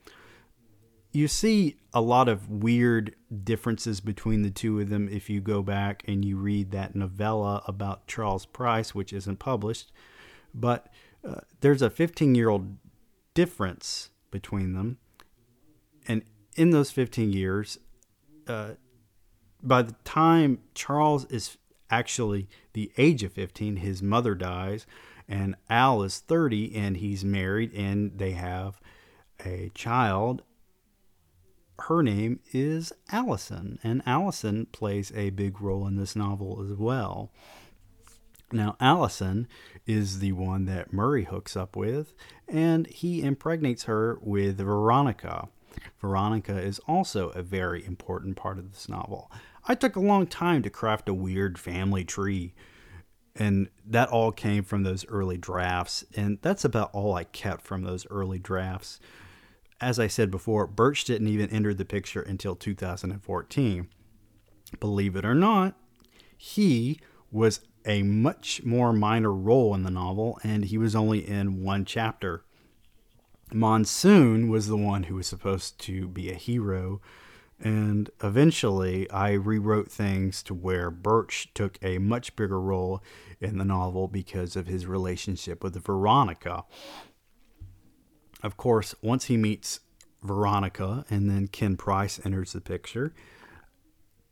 You 1.16 1.28
see 1.28 1.76
a 1.94 2.02
lot 2.02 2.28
of 2.28 2.50
weird 2.50 3.16
differences 3.42 4.02
between 4.02 4.42
the 4.42 4.50
two 4.50 4.78
of 4.80 4.90
them 4.90 5.08
if 5.08 5.30
you 5.30 5.40
go 5.40 5.62
back 5.62 6.02
and 6.06 6.22
you 6.22 6.36
read 6.36 6.72
that 6.72 6.94
novella 6.94 7.62
about 7.66 8.06
Charles 8.06 8.44
Price, 8.44 8.94
which 8.94 9.14
isn't 9.14 9.38
published. 9.38 9.90
But 10.52 10.92
uh, 11.26 11.40
there's 11.62 11.80
a 11.80 11.88
15 11.88 12.34
year 12.34 12.50
old 12.50 12.76
difference 13.32 14.10
between 14.30 14.74
them. 14.74 14.98
And 16.06 16.22
in 16.54 16.68
those 16.68 16.90
15 16.90 17.32
years, 17.32 17.78
uh, 18.46 18.72
by 19.62 19.80
the 19.80 19.94
time 20.04 20.58
Charles 20.74 21.24
is 21.30 21.56
actually 21.88 22.46
the 22.74 22.92
age 22.98 23.22
of 23.22 23.32
15, 23.32 23.76
his 23.76 24.02
mother 24.02 24.34
dies, 24.34 24.86
and 25.26 25.56
Al 25.70 26.02
is 26.02 26.18
30 26.18 26.76
and 26.76 26.98
he's 26.98 27.24
married 27.24 27.72
and 27.72 28.18
they 28.18 28.32
have 28.32 28.78
a 29.42 29.70
child. 29.74 30.42
Her 31.80 32.02
name 32.02 32.40
is 32.52 32.92
Allison, 33.10 33.78
and 33.82 34.02
Allison 34.06 34.66
plays 34.66 35.12
a 35.14 35.30
big 35.30 35.60
role 35.60 35.86
in 35.86 35.96
this 35.96 36.16
novel 36.16 36.64
as 36.64 36.76
well. 36.76 37.30
Now, 38.52 38.76
Allison 38.80 39.46
is 39.86 40.20
the 40.20 40.32
one 40.32 40.64
that 40.66 40.92
Murray 40.92 41.24
hooks 41.24 41.56
up 41.56 41.76
with, 41.76 42.14
and 42.48 42.86
he 42.86 43.22
impregnates 43.22 43.84
her 43.84 44.18
with 44.22 44.58
Veronica. 44.58 45.48
Veronica 46.00 46.58
is 46.58 46.78
also 46.86 47.30
a 47.30 47.42
very 47.42 47.84
important 47.84 48.36
part 48.36 48.58
of 48.58 48.72
this 48.72 48.88
novel. 48.88 49.30
I 49.66 49.74
took 49.74 49.96
a 49.96 50.00
long 50.00 50.26
time 50.26 50.62
to 50.62 50.70
craft 50.70 51.08
a 51.08 51.14
weird 51.14 51.58
family 51.58 52.04
tree, 52.04 52.54
and 53.34 53.68
that 53.84 54.08
all 54.08 54.32
came 54.32 54.62
from 54.62 54.84
those 54.84 55.04
early 55.08 55.36
drafts, 55.36 56.04
and 56.16 56.38
that's 56.40 56.64
about 56.64 56.90
all 56.92 57.14
I 57.14 57.24
kept 57.24 57.62
from 57.62 57.82
those 57.82 58.06
early 58.10 58.38
drafts. 58.38 59.00
As 59.80 59.98
I 59.98 60.06
said 60.06 60.30
before, 60.30 60.66
Birch 60.66 61.04
didn't 61.04 61.28
even 61.28 61.50
enter 61.50 61.74
the 61.74 61.84
picture 61.84 62.22
until 62.22 62.56
2014. 62.56 63.88
Believe 64.80 65.16
it 65.16 65.24
or 65.24 65.34
not, 65.34 65.74
he 66.36 66.98
was 67.30 67.60
a 67.84 68.02
much 68.02 68.62
more 68.64 68.92
minor 68.92 69.32
role 69.32 69.74
in 69.74 69.82
the 69.82 69.90
novel, 69.90 70.38
and 70.42 70.64
he 70.64 70.78
was 70.78 70.96
only 70.96 71.26
in 71.26 71.62
one 71.62 71.84
chapter. 71.84 72.42
Monsoon 73.52 74.48
was 74.48 74.66
the 74.66 74.76
one 74.76 75.04
who 75.04 75.14
was 75.14 75.26
supposed 75.26 75.78
to 75.80 76.08
be 76.08 76.30
a 76.30 76.34
hero, 76.34 77.00
and 77.60 78.10
eventually 78.22 79.08
I 79.10 79.32
rewrote 79.32 79.90
things 79.90 80.42
to 80.44 80.54
where 80.54 80.90
Birch 80.90 81.48
took 81.54 81.78
a 81.80 81.98
much 81.98 82.34
bigger 82.34 82.60
role 82.60 83.02
in 83.40 83.58
the 83.58 83.64
novel 83.64 84.08
because 84.08 84.56
of 84.56 84.66
his 84.66 84.86
relationship 84.86 85.62
with 85.62 85.80
Veronica. 85.84 86.64
Of 88.42 88.56
course, 88.56 88.94
once 89.02 89.26
he 89.26 89.36
meets 89.36 89.80
Veronica 90.22 91.04
and 91.10 91.28
then 91.30 91.48
Ken 91.48 91.76
Price 91.76 92.20
enters 92.24 92.52
the 92.52 92.60
picture, 92.60 93.14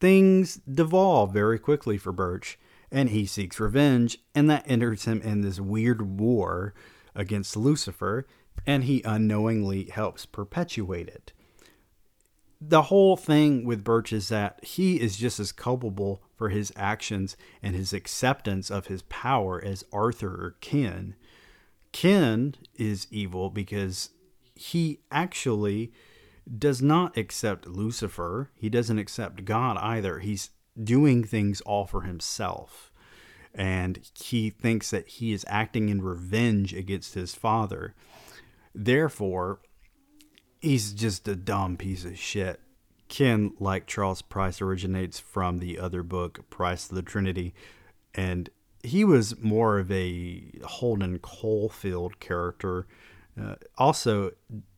things 0.01 0.57
devolve 0.57 1.33
very 1.33 1.59
quickly 1.59 1.97
for 1.99 2.13
Birch 2.13 2.59
and 2.91 3.09
he 3.11 3.27
seeks 3.27 3.59
revenge, 3.59 4.19
and 4.37 4.49
that 4.49 4.65
enters 4.67 5.05
him 5.05 5.21
in 5.23 5.41
this 5.41 5.59
weird 5.59 6.21
war 6.21 6.75
against 7.15 7.57
Lucifer 7.57 8.27
and 8.67 8.85
he 8.85 9.03
unknowingly 9.05 9.85
helps 9.87 10.27
perpetuate 10.27 11.09
it. 11.09 11.33
The 12.61 12.83
whole 12.83 13.17
thing 13.17 13.65
with 13.65 13.85
Birch 13.85 14.13
is 14.13 14.29
that 14.29 14.65
he 14.65 15.01
is 15.01 15.17
just 15.17 15.39
as 15.39 15.53
culpable 15.53 16.23
for 16.37 16.49
his 16.49 16.73
actions 16.77 17.37
and 17.63 17.75
his 17.75 17.93
acceptance 17.93 18.71
of 18.71 18.87
his 18.87 19.03
power 19.03 19.63
as 19.63 19.85
Arthur 19.93 20.31
or 20.31 20.57
Ken. 20.61 21.15
Ken 21.95 22.57
is 22.75 23.07
evil 23.13 23.51
because 23.51 24.11
he 24.57 24.99
actually 25.13 25.93
does 26.59 26.83
not 26.83 27.17
accept 27.17 27.69
Lucifer. 27.69 28.51
He 28.57 28.69
doesn't 28.69 28.99
accept 28.99 29.45
God 29.45 29.77
either. 29.77 30.19
He's 30.19 30.51
doing 30.83 31.23
things 31.23 31.61
all 31.61 31.87
for 31.87 32.01
himself. 32.01 32.91
And 33.55 34.01
he 34.13 34.51
thinks 34.51 34.91
that 34.91 35.07
he 35.07 35.33
is 35.33 35.47
acting 35.49 35.89
in 35.89 36.03
revenge 36.03 36.75
against 36.75 37.15
his 37.15 37.33
father. 37.37 37.95
Therefore, 38.75 39.61
he's 40.61 40.93
just 40.95 41.29
a 41.29 41.37
dumb 41.37 41.77
piece 41.77 42.05
of 42.05 42.19
shit. 42.19 42.59
Ken, 43.07 43.53
like 43.61 43.87
Charles 43.87 44.21
Price, 44.21 44.61
originates 44.61 45.21
from 45.21 45.59
the 45.59 45.79
other 45.79 46.03
book, 46.03 46.51
Price 46.51 46.91
of 46.91 46.97
the 46.97 47.03
Trinity, 47.03 47.55
and 48.17 48.51
he 48.85 49.03
was 49.05 49.41
more 49.41 49.79
of 49.79 49.91
a 49.91 50.43
Holden 50.63 51.19
Caulfield 51.19 52.21
character. 52.21 52.87
Uh, 53.41 53.55
also, 53.79 54.31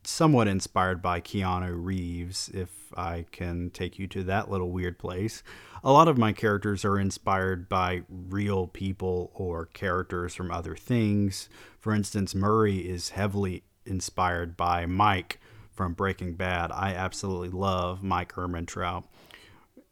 somewhat 0.03 0.47
inspired 0.47 1.01
by 1.01 1.19
Keanu 1.19 1.75
Reeves, 1.77 2.49
if 2.53 2.69
I 2.95 3.25
can 3.31 3.69
take 3.69 3.99
you 3.99 4.07
to 4.07 4.23
that 4.23 4.49
little 4.49 4.71
weird 4.71 4.97
place. 4.97 5.43
A 5.83 5.91
lot 5.91 6.07
of 6.07 6.17
my 6.17 6.31
characters 6.31 6.85
are 6.85 6.97
inspired 6.97 7.67
by 7.67 8.03
real 8.09 8.67
people 8.67 9.31
or 9.35 9.65
characters 9.67 10.33
from 10.33 10.51
other 10.51 10.75
things. 10.75 11.49
For 11.77 11.93
instance, 11.93 12.33
Murray 12.33 12.77
is 12.77 13.09
heavily 13.09 13.63
inspired 13.85 14.55
by 14.55 14.85
Mike 14.85 15.39
from 15.71 15.93
Breaking 15.93 16.33
Bad. 16.33 16.71
I 16.71 16.93
absolutely 16.95 17.49
love 17.49 18.01
Mike 18.01 18.33
Ehrmantraut. 18.33 19.03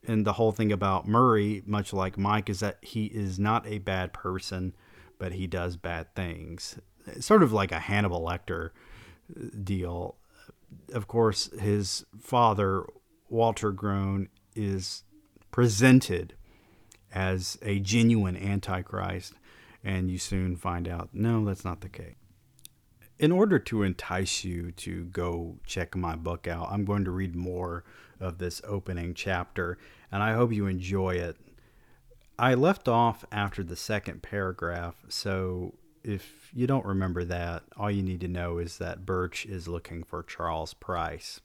And 0.07 0.25
the 0.25 0.33
whole 0.33 0.51
thing 0.51 0.71
about 0.71 1.07
Murray, 1.07 1.63
much 1.65 1.93
like 1.93 2.17
Mike, 2.17 2.49
is 2.49 2.59
that 2.59 2.77
he 2.81 3.05
is 3.05 3.39
not 3.39 3.65
a 3.67 3.79
bad 3.79 4.13
person, 4.13 4.75
but 5.17 5.33
he 5.33 5.47
does 5.47 5.77
bad 5.77 6.13
things. 6.15 6.77
It's 7.07 7.25
sort 7.25 7.43
of 7.43 7.51
like 7.51 7.71
a 7.71 7.79
Hannibal 7.79 8.21
Lecter 8.21 8.71
deal. 9.63 10.15
Of 10.93 11.07
course, 11.07 11.49
his 11.59 12.05
father, 12.19 12.85
Walter 13.29 13.71
Groen, 13.71 14.29
is 14.55 15.03
presented 15.51 16.35
as 17.13 17.57
a 17.61 17.79
genuine 17.79 18.35
Antichrist, 18.35 19.33
and 19.83 20.11
you 20.11 20.17
soon 20.17 20.55
find 20.55 20.87
out 20.87 21.09
no, 21.13 21.45
that's 21.45 21.65
not 21.65 21.81
the 21.81 21.89
case 21.89 22.15
in 23.17 23.31
order 23.31 23.59
to 23.59 23.83
entice 23.83 24.43
you 24.43 24.71
to 24.71 25.05
go 25.05 25.57
check 25.65 25.95
my 25.95 26.15
book 26.15 26.47
out, 26.47 26.67
I'm 26.69 26.85
going 26.85 27.05
to 27.05 27.11
read 27.11 27.35
more 27.35 27.83
of 28.19 28.37
this 28.37 28.61
opening 28.67 29.13
chapter, 29.13 29.77
and 30.11 30.21
I 30.21 30.33
hope 30.33 30.51
you 30.51 30.67
enjoy 30.67 31.15
it. 31.15 31.37
I 32.37 32.53
left 32.53 32.87
off 32.87 33.23
after 33.31 33.63
the 33.63 33.77
second 33.77 34.21
paragraph, 34.21 34.95
so 35.07 35.75
if 36.03 36.49
you 36.53 36.67
don't 36.67 36.85
remember 36.85 37.23
that, 37.23 37.63
all 37.77 37.89
you 37.89 38.03
need 38.03 38.19
to 38.21 38.27
know 38.27 38.57
is 38.57 38.77
that 38.77 39.05
Birch 39.05 39.45
is 39.45 39.67
looking 39.67 40.03
for 40.03 40.21
Charles 40.21 40.73
Price. 40.73 41.39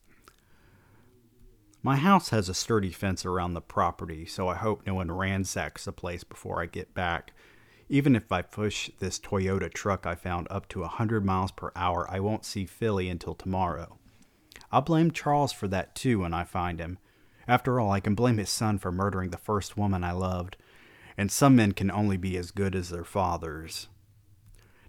My 1.83 1.97
house 1.97 2.29
has 2.31 2.49
a 2.49 2.55
sturdy 2.55 2.91
fence 2.91 3.25
around 3.25 3.55
the 3.55 3.61
property, 3.61 4.27
so 4.27 4.49
I 4.49 4.57
hope 4.57 4.87
no 4.87 4.95
one 4.95 5.11
ransacks 5.11 5.85
the 5.85 5.93
place 5.93 6.25
before 6.25 6.61
I 6.61 6.67
get 6.67 6.93
back. 6.93 7.33
Even 7.93 8.15
if 8.15 8.31
I 8.31 8.43
push 8.43 8.89
this 9.01 9.19
Toyota 9.19 9.69
truck 9.71 10.07
I 10.07 10.15
found 10.15 10.47
up 10.49 10.69
to 10.69 10.79
a 10.79 10.83
100 10.83 11.25
miles 11.25 11.51
per 11.51 11.73
hour, 11.75 12.07
I 12.09 12.21
won't 12.21 12.45
see 12.45 12.65
Philly 12.65 13.09
until 13.09 13.35
tomorrow. 13.35 13.99
I'll 14.71 14.81
blame 14.81 15.11
Charles 15.11 15.53
for 15.53 15.67
that 15.67 15.97
too 15.97 16.21
when 16.21 16.33
I 16.33 16.45
find 16.45 16.79
him. 16.79 16.99
After 17.49 17.81
all, 17.81 17.91
I 17.91 17.99
can 17.99 18.15
blame 18.15 18.39
his 18.39 18.49
son 18.49 18.79
for 18.79 18.93
murdering 18.93 19.31
the 19.31 19.39
first 19.39 19.77
woman 19.77 20.05
I 20.05 20.13
loved, 20.13 20.57
and 21.17 21.33
some 21.33 21.57
men 21.57 21.73
can 21.73 21.91
only 21.91 22.17
be 22.17 22.37
as 22.37 22.53
good 22.53 22.77
as 22.77 22.91
their 22.91 23.03
fathers. 23.03 23.89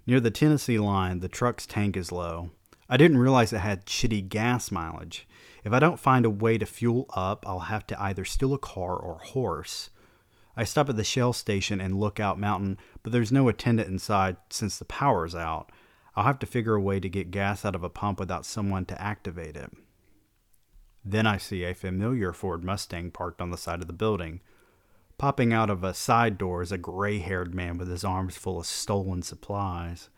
Near 0.05 0.19
the 0.19 0.29
Tennessee 0.29 0.77
line, 0.77 1.21
the 1.21 1.27
truck's 1.27 1.65
tank 1.65 1.97
is 1.97 2.11
low. 2.11 2.51
I 2.87 2.97
didn't 2.97 3.17
realize 3.17 3.51
it 3.51 3.61
had 3.61 3.87
shitty 3.87 4.29
gas 4.29 4.69
mileage. 4.69 5.27
If 5.63 5.73
I 5.73 5.79
don't 5.79 5.99
find 5.99 6.23
a 6.23 6.29
way 6.29 6.59
to 6.59 6.67
fuel 6.67 7.07
up, 7.15 7.45
I'll 7.47 7.61
have 7.61 7.87
to 7.87 7.99
either 7.99 8.25
steal 8.25 8.53
a 8.53 8.59
car 8.59 8.95
or 8.95 9.17
horse. 9.17 9.89
I 10.55 10.65
stop 10.65 10.89
at 10.89 10.97
the 10.97 11.03
Shell 11.03 11.33
station 11.33 11.79
and 11.79 11.99
Lookout 11.99 12.37
Mountain, 12.37 12.77
but 13.03 13.11
there's 13.11 13.31
no 13.31 13.47
attendant 13.49 13.89
inside 13.89 14.37
since 14.49 14.77
the 14.77 14.85
power's 14.85 15.35
out. 15.35 15.71
I'll 16.15 16.25
have 16.25 16.39
to 16.39 16.45
figure 16.45 16.75
a 16.75 16.81
way 16.81 16.99
to 16.99 17.09
get 17.09 17.31
gas 17.31 17.63
out 17.65 17.75
of 17.75 17.83
a 17.83 17.89
pump 17.89 18.19
without 18.19 18.45
someone 18.45 18.85
to 18.85 19.01
activate 19.01 19.55
it. 19.55 19.71
Then 21.03 21.25
I 21.25 21.37
see 21.37 21.63
a 21.63 21.73
familiar 21.73 22.31
Ford 22.33 22.63
Mustang 22.63 23.11
parked 23.11 23.41
on 23.41 23.49
the 23.49 23.57
side 23.57 23.81
of 23.81 23.87
the 23.87 23.93
building. 23.93 24.41
Popping 25.17 25.53
out 25.53 25.69
of 25.69 25.83
a 25.83 25.93
side 25.93 26.37
door 26.37 26.61
is 26.61 26.71
a 26.71 26.77
gray 26.77 27.19
haired 27.19 27.55
man 27.55 27.77
with 27.77 27.89
his 27.89 28.03
arms 28.03 28.37
full 28.37 28.59
of 28.59 28.65
stolen 28.65 29.21
supplies. 29.21 30.09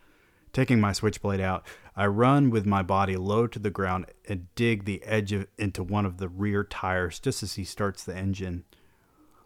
Taking 0.51 0.79
my 0.79 0.93
switchblade 0.93 1.41
out, 1.41 1.65
I 1.95 2.05
run 2.05 2.49
with 2.49 2.65
my 2.65 2.83
body 2.83 3.15
low 3.15 3.47
to 3.47 3.59
the 3.59 3.69
ground 3.69 4.05
and 4.29 4.53
dig 4.55 4.85
the 4.85 5.03
edge 5.03 5.31
of, 5.31 5.47
into 5.57 5.83
one 5.83 6.05
of 6.05 6.17
the 6.17 6.29
rear 6.29 6.63
tires 6.63 7.19
just 7.19 7.43
as 7.43 7.55
he 7.55 7.63
starts 7.63 8.03
the 8.03 8.15
engine. 8.15 8.63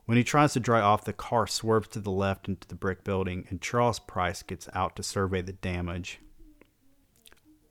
When 0.08 0.18
he 0.18 0.24
tries 0.24 0.54
to 0.54 0.62
dry 0.62 0.80
off, 0.80 1.04
the 1.04 1.12
car 1.12 1.48
swerves 1.48 1.90
to 1.90 2.00
the 2.00 2.12
left 2.12 2.48
into 2.48 2.66
the 2.66 2.76
brick 2.76 3.04
building, 3.04 3.46
and 3.50 3.62
Charles 3.62 4.00
Price 4.00 4.42
gets 4.42 4.70
out 4.74 4.96
to 4.96 5.04
survey 5.04 5.42
the 5.42 5.52
damage. 5.52 6.22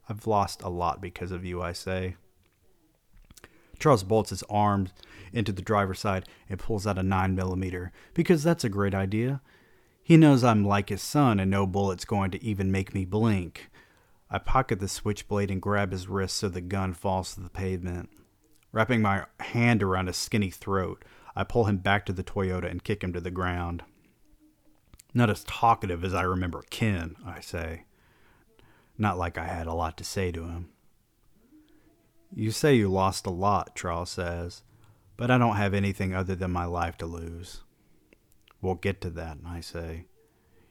I've 0.06 0.26
lost 0.26 0.60
a 0.60 0.68
lot 0.68 1.00
because 1.00 1.32
of 1.32 1.46
you, 1.46 1.62
I 1.62 1.72
say. 1.72 2.16
Charles 3.78 4.04
bolts 4.04 4.28
his 4.28 4.42
arms 4.50 4.90
into 5.32 5.50
the 5.50 5.62
driver's 5.62 6.00
side 6.00 6.28
and 6.46 6.58
pulls 6.60 6.86
out 6.86 6.98
a 6.98 7.00
9mm, 7.00 7.90
because 8.12 8.42
that's 8.42 8.64
a 8.64 8.68
great 8.68 8.94
idea. 8.94 9.40
He 10.02 10.18
knows 10.18 10.44
I'm 10.44 10.62
like 10.62 10.90
his 10.90 11.00
son, 11.00 11.40
and 11.40 11.50
no 11.50 11.66
bullet's 11.66 12.04
going 12.04 12.30
to 12.32 12.44
even 12.44 12.70
make 12.70 12.92
me 12.92 13.06
blink. 13.06 13.70
I 14.30 14.40
pocket 14.40 14.78
the 14.78 14.88
switchblade 14.88 15.50
and 15.50 15.62
grab 15.62 15.90
his 15.90 16.06
wrist 16.06 16.36
so 16.36 16.50
the 16.50 16.60
gun 16.60 16.92
falls 16.92 17.34
to 17.34 17.40
the 17.40 17.48
pavement. 17.48 18.10
Wrapping 18.72 19.00
my 19.00 19.24
hand 19.40 19.82
around 19.82 20.08
his 20.08 20.18
skinny 20.18 20.50
throat, 20.50 21.02
I 21.36 21.44
pull 21.44 21.64
him 21.64 21.76
back 21.76 22.06
to 22.06 22.12
the 22.12 22.24
Toyota 22.24 22.70
and 22.70 22.82
kick 22.82 23.04
him 23.04 23.12
to 23.12 23.20
the 23.20 23.30
ground. 23.30 23.82
Not 25.12 25.30
as 25.30 25.44
talkative 25.44 26.02
as 26.02 26.14
I 26.14 26.22
remember 26.22 26.64
Ken, 26.70 27.16
I 27.24 27.40
say. 27.40 27.84
Not 28.96 29.18
like 29.18 29.36
I 29.36 29.46
had 29.46 29.66
a 29.66 29.74
lot 29.74 29.96
to 29.98 30.04
say 30.04 30.32
to 30.32 30.44
him. 30.44 30.70
You 32.34 32.50
say 32.50 32.74
you 32.74 32.88
lost 32.88 33.26
a 33.26 33.30
lot, 33.30 33.76
Charles 33.76 34.10
says, 34.10 34.62
but 35.16 35.30
I 35.30 35.38
don't 35.38 35.56
have 35.56 35.74
anything 35.74 36.14
other 36.14 36.34
than 36.34 36.50
my 36.50 36.64
life 36.64 36.96
to 36.98 37.06
lose. 37.06 37.62
We'll 38.60 38.74
get 38.74 39.00
to 39.02 39.10
that, 39.10 39.38
I 39.46 39.60
say. 39.60 40.06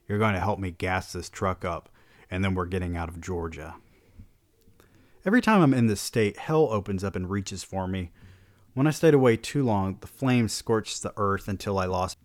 You're 0.07 0.19
going 0.19 0.33
to 0.33 0.39
help 0.39 0.59
me 0.59 0.71
gas 0.71 1.13
this 1.13 1.29
truck 1.29 1.63
up, 1.63 1.89
and 2.29 2.43
then 2.43 2.55
we're 2.55 2.65
getting 2.65 2.97
out 2.97 3.09
of 3.09 3.21
Georgia. 3.21 3.75
Every 5.25 5.41
time 5.41 5.61
I'm 5.61 5.73
in 5.73 5.87
this 5.87 6.01
state, 6.01 6.37
hell 6.37 6.67
opens 6.69 7.03
up 7.03 7.15
and 7.15 7.29
reaches 7.29 7.63
for 7.63 7.87
me. 7.87 8.11
When 8.75 8.87
I 8.87 8.91
stayed 8.91 9.13
away 9.13 9.37
too 9.37 9.63
long, 9.63 9.99
the 10.01 10.07
flames 10.07 10.51
scorched 10.51 11.01
the 11.01 11.13
earth 11.15 11.47
until 11.47 11.79
I 11.79 11.85
lost 11.85 12.17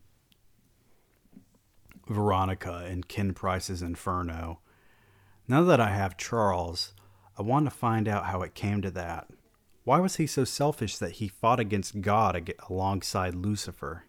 Veronica 2.08 2.86
in 2.90 3.04
Ken 3.04 3.34
Price's 3.34 3.82
Inferno. 3.82 4.58
Now 5.46 5.62
that 5.62 5.78
I 5.78 5.90
have 5.90 6.16
Charles, 6.16 6.92
I 7.38 7.42
want 7.42 7.66
to 7.66 7.70
find 7.70 8.08
out 8.08 8.26
how 8.26 8.42
it 8.42 8.56
came 8.56 8.82
to 8.82 8.90
that. 8.90 9.28
Why 9.84 10.00
was 10.00 10.16
he 10.16 10.26
so 10.26 10.42
selfish 10.42 10.96
that 10.98 11.12
he 11.12 11.28
fought 11.28 11.60
against 11.60 12.00
God 12.00 12.52
alongside 12.68 13.36
Lucifer? 13.36 14.06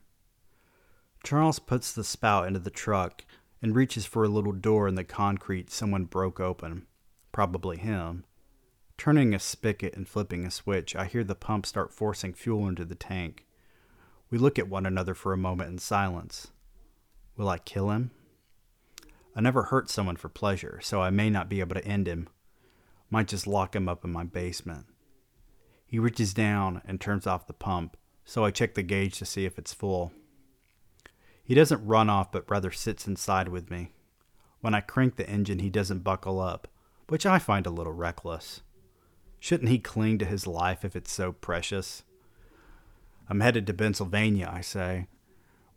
Charles 1.24 1.60
puts 1.60 1.94
the 1.94 2.04
spout 2.04 2.48
into 2.48 2.60
the 2.60 2.72
truck 2.72 3.24
and 3.62 3.76
reaches 3.76 4.08
for 4.08 4.24
a 4.24 4.30
little 4.30 4.52
door 4.52 4.88
in 4.88 4.96
the 4.96 5.04
concrete 5.04 5.70
someone 5.70 6.06
broke 6.06 6.40
open. 6.40 6.88
Probably 7.32 7.78
him. 7.78 8.24
Turning 9.02 9.34
a 9.34 9.40
spigot 9.40 9.96
and 9.96 10.08
flipping 10.08 10.46
a 10.46 10.52
switch, 10.52 10.96
I 10.96 11.06
hear 11.06 11.24
the 11.24 11.34
pump 11.34 11.66
start 11.66 11.92
forcing 11.92 12.36
fuel 12.36 12.68
into 12.68 12.86
the 12.86 12.94
tank. 12.94 13.48
We 14.30 14.38
look 14.38 14.60
at 14.60 14.70
one 14.70 14.86
another 14.86 15.16
for 15.16 15.34
a 15.34 15.38
moment 15.38 15.72
in 15.72 15.80
silence. 15.80 16.52
Will 17.36 17.50
I 17.50 17.58
kill 17.58 17.90
him? 17.90 18.12
I 19.36 19.42
never 19.42 19.64
hurt 19.64 19.90
someone 19.90 20.18
for 20.18 20.30
pleasure, 20.30 20.78
so 20.84 21.02
I 21.02 21.10
may 21.10 21.32
not 21.32 21.50
be 21.50 21.62
able 21.62 21.74
to 21.74 21.84
end 21.84 22.08
him. 22.08 22.30
Might 23.10 23.28
just 23.28 23.48
lock 23.48 23.76
him 23.76 23.90
up 23.90 24.06
in 24.06 24.12
my 24.12 24.24
basement. 24.24 24.86
He 25.88 25.98
reaches 25.98 26.32
down 26.32 26.84
and 26.86 27.02
turns 27.02 27.26
off 27.26 27.48
the 27.48 27.54
pump, 27.54 27.98
so 28.24 28.46
I 28.46 28.52
check 28.52 28.76
the 28.76 28.84
gauge 28.84 29.18
to 29.18 29.26
see 29.26 29.46
if 29.46 29.58
it's 29.58 29.74
full. 29.74 30.12
He 31.44 31.56
doesn't 31.56 31.88
run 31.88 32.08
off, 32.08 32.32
but 32.32 32.48
rather 32.48 32.70
sits 32.70 33.08
inside 33.08 33.48
with 33.48 33.72
me. 33.72 33.94
When 34.60 34.76
I 34.76 34.82
crank 34.82 35.16
the 35.16 35.28
engine, 35.28 35.58
he 35.58 35.72
doesn't 35.72 36.04
buckle 36.04 36.40
up, 36.40 36.68
which 37.08 37.26
I 37.26 37.40
find 37.40 37.66
a 37.66 37.72
little 37.72 37.94
reckless. 37.94 38.62
Shouldn't 39.42 39.72
he 39.72 39.80
cling 39.80 40.20
to 40.20 40.26
his 40.26 40.46
life 40.46 40.86
if 40.86 40.96
it's 40.96 41.12
so 41.12 41.32
precious? 41.32 42.04
I'm 43.28 43.40
headed 43.40 43.66
to 43.66 43.74
Pennsylvania, 43.74 44.48
I 44.54 44.62
say. 44.62 45.08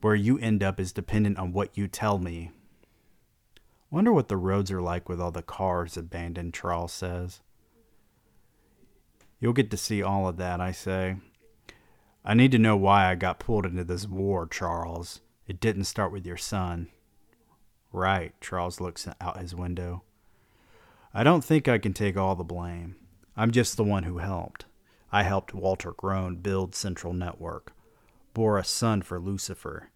Where 0.02 0.14
you 0.14 0.38
end 0.38 0.62
up 0.62 0.78
is 0.78 0.92
dependent 0.92 1.38
on 1.38 1.54
what 1.54 1.76
you 1.76 1.88
tell 1.88 2.18
me. 2.18 2.50
Wonder 3.90 4.12
what 4.12 4.28
the 4.28 4.36
roads 4.36 4.70
are 4.70 4.82
like 4.82 5.08
with 5.08 5.18
all 5.18 5.30
the 5.30 5.40
cars 5.40 5.96
abandoned, 5.96 6.52
Charles 6.52 6.92
says. 6.92 7.40
You'll 9.40 9.54
get 9.54 9.70
to 9.70 9.78
see 9.78 10.02
all 10.02 10.28
of 10.28 10.36
that, 10.36 10.60
I 10.60 10.70
say. 10.70 11.16
I 12.22 12.34
need 12.34 12.52
to 12.52 12.58
know 12.58 12.76
why 12.76 13.10
I 13.10 13.14
got 13.14 13.38
pulled 13.38 13.64
into 13.64 13.84
this 13.84 14.06
war, 14.06 14.46
Charles. 14.46 15.22
It 15.46 15.58
didn't 15.58 15.84
start 15.84 16.12
with 16.12 16.26
your 16.26 16.36
son. 16.36 16.88
Right, 17.92 18.38
Charles 18.42 18.78
looks 18.78 19.08
out 19.22 19.38
his 19.38 19.54
window. 19.54 20.02
I 21.14 21.24
don't 21.24 21.42
think 21.42 21.66
I 21.66 21.78
can 21.78 21.94
take 21.94 22.18
all 22.18 22.36
the 22.36 22.44
blame. 22.44 22.96
I'm 23.36 23.50
just 23.50 23.76
the 23.76 23.84
one 23.84 24.04
who 24.04 24.18
helped. 24.18 24.64
I 25.10 25.22
helped 25.22 25.54
Walter 25.54 25.92
Groen 25.92 26.36
build 26.36 26.74
Central 26.74 27.12
Network, 27.12 27.72
bore 28.32 28.58
a 28.58 28.64
son 28.64 29.02
for 29.02 29.18
Lucifer. 29.18 29.90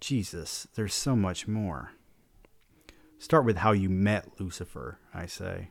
Jesus, 0.00 0.66
there's 0.74 0.94
so 0.94 1.14
much 1.14 1.46
more. 1.46 1.92
Start 3.18 3.44
with 3.44 3.58
how 3.58 3.72
you 3.72 3.90
met 3.90 4.40
Lucifer, 4.40 4.98
I 5.12 5.26
say. 5.26 5.68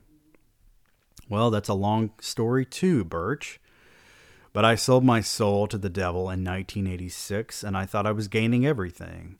Well, 1.27 1.49
that's 1.49 1.69
a 1.69 1.73
long 1.73 2.11
story 2.21 2.65
too, 2.65 3.03
Birch. 3.03 3.59
But 4.53 4.65
I 4.65 4.75
sold 4.75 5.03
my 5.03 5.21
soul 5.21 5.67
to 5.67 5.77
the 5.77 5.89
devil 5.89 6.21
in 6.21 6.43
1986 6.43 7.63
and 7.63 7.75
I 7.75 7.85
thought 7.85 8.07
I 8.07 8.11
was 8.11 8.27
gaining 8.27 8.65
everything. 8.65 9.37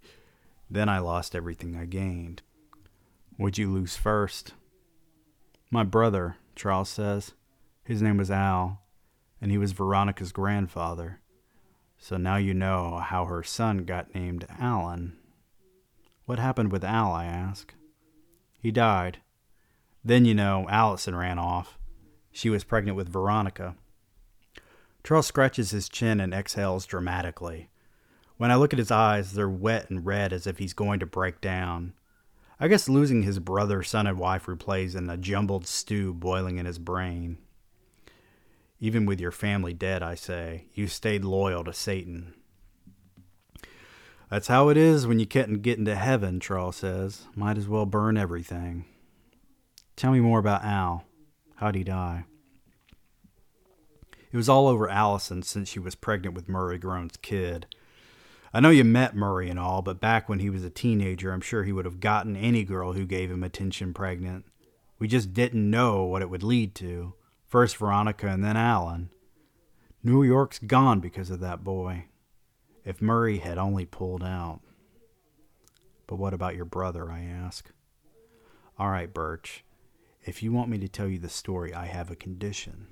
Then 0.70 0.90
I 0.90 1.00
lost 1.00 1.36
everything 1.36 1.76
I 1.76 1.86
gained. 1.86 2.42
Would 3.38 3.58
you 3.58 3.72
lose 3.72 3.96
first? 3.96 4.54
My 5.72 5.84
brother, 5.84 6.38
Charles 6.60 6.90
says. 6.90 7.32
His 7.86 8.02
name 8.02 8.18
was 8.18 8.30
Al, 8.30 8.82
and 9.40 9.50
he 9.50 9.58
was 9.58 9.72
Veronica's 9.72 10.34
grandfather. 10.34 11.22
So 11.98 12.18
now 12.18 12.36
you 12.36 12.54
know 12.54 12.98
how 12.98 13.24
her 13.26 13.44
son 13.44 13.86
got 13.86 14.14
named 14.14 14.46
Alan. 14.60 15.18
What 16.26 16.38
happened 16.38 16.74
with 16.74 16.84
Al, 16.84 17.14
I 17.14 17.26
ask. 17.26 17.74
He 18.62 18.72
died. 18.72 19.20
Then 20.04 20.26
you 20.26 20.36
know 20.36 20.68
Allison 20.70 21.16
ran 21.16 21.40
off. 21.40 21.80
She 22.30 22.50
was 22.50 22.66
pregnant 22.66 22.98
with 22.98 23.08
Veronica. 23.08 23.78
Charles 25.02 25.28
scratches 25.28 25.72
his 25.72 25.88
chin 25.88 26.20
and 26.20 26.34
exhales 26.34 26.86
dramatically. 26.86 27.70
When 28.36 28.52
I 28.52 28.56
look 28.56 28.74
at 28.74 28.80
his 28.80 28.92
eyes, 28.92 29.32
they're 29.32 29.50
wet 29.50 29.90
and 29.90 30.06
red 30.06 30.34
as 30.34 30.46
if 30.46 30.58
he's 30.58 30.74
going 30.74 31.00
to 31.00 31.06
break 31.06 31.40
down. 31.40 31.94
I 32.60 32.68
guess 32.68 32.90
losing 32.90 33.24
his 33.24 33.40
brother, 33.40 33.84
son, 33.84 34.06
and 34.06 34.20
wife 34.20 34.46
replays 34.46 34.96
in 34.96 35.10
a 35.10 35.16
jumbled 35.16 35.66
stew 35.66 36.14
boiling 36.14 36.58
in 36.58 36.66
his 36.66 36.78
brain. 36.78 37.38
Even 38.82 39.06
with 39.06 39.22
your 39.22 39.32
family 39.32 39.74
dead, 39.74 40.04
I 40.04 40.16
say, 40.16 40.66
you 40.74 40.88
stayed 40.88 41.24
loyal 41.24 41.64
to 41.64 41.74
Satan. 41.74 42.34
That's 44.30 44.48
how 44.48 44.70
it 44.70 44.78
is 44.78 45.08
when 45.08 45.20
you 45.20 45.26
can't 45.26 45.62
get 45.62 45.80
into 45.80 45.96
heaven, 45.96 46.40
Charles 46.40 46.76
says. 46.76 47.26
Might 47.36 47.58
as 47.58 47.68
well 47.68 47.86
burn 47.86 48.18
everything. 48.18 48.86
Tell 49.96 50.12
me 50.12 50.20
more 50.20 50.40
about 50.40 50.64
Al. 50.64 51.06
How'd 51.56 51.76
he 51.76 51.84
die? 51.84 52.26
It 54.32 54.38
was 54.38 54.48
all 54.48 54.68
over 54.68 54.88
Allison 54.88 55.42
since 55.42 55.68
she 55.68 55.80
was 55.80 55.96
pregnant 55.96 56.36
with 56.36 56.48
Murray 56.48 56.78
Groen's 56.78 57.18
kid. 57.18 57.66
I 58.54 58.60
know 58.60 58.70
you 58.70 58.84
met 58.84 59.16
Murray 59.16 59.50
and 59.50 59.60
all, 59.60 59.82
but 59.82 60.02
back 60.02 60.28
when 60.28 60.40
he 60.40 60.50
was 60.50 60.64
a 60.64 60.70
teenager, 60.70 61.32
I'm 61.32 61.42
sure 61.42 61.64
he 61.64 61.72
would 61.72 61.86
have 61.86 62.00
gotten 62.00 62.36
any 62.36 62.64
girl 62.64 62.94
who 62.94 63.06
gave 63.06 63.30
him 63.30 63.44
attention 63.44 63.94
pregnant. 63.94 64.46
We 64.98 65.08
just 65.08 65.34
didn't 65.34 65.70
know 65.70 66.04
what 66.04 66.22
it 66.22 66.30
would 66.30 66.44
lead 66.44 66.74
to. 66.76 67.14
First 67.48 67.78
Veronica 67.78 68.28
and 68.28 68.44
then 68.44 68.58
Alan. 68.58 69.10
New 70.04 70.24
York's 70.24 70.60
gone 70.60 71.00
because 71.00 71.30
of 71.30 71.40
that 71.42 71.64
boy. 71.64 72.06
If 72.86 73.02
Murray 73.02 73.38
had 73.40 73.58
only 73.58 73.86
pulled 73.86 74.24
out. 74.24 74.62
But 76.08 76.16
what 76.16 76.34
about 76.34 76.56
your 76.56 76.66
brother? 76.66 77.12
I 77.12 77.22
ask. 77.22 77.70
All 78.80 78.90
right, 78.90 79.14
Birch. 79.14 79.64
If 80.26 80.42
you 80.42 80.52
want 80.52 80.70
me 80.70 80.78
to 80.80 80.88
tell 80.88 81.08
you 81.08 81.20
the 81.20 81.30
story, 81.30 81.74
I 81.74 81.86
have 81.86 82.10
a 82.10 82.16
condition. 82.16 82.88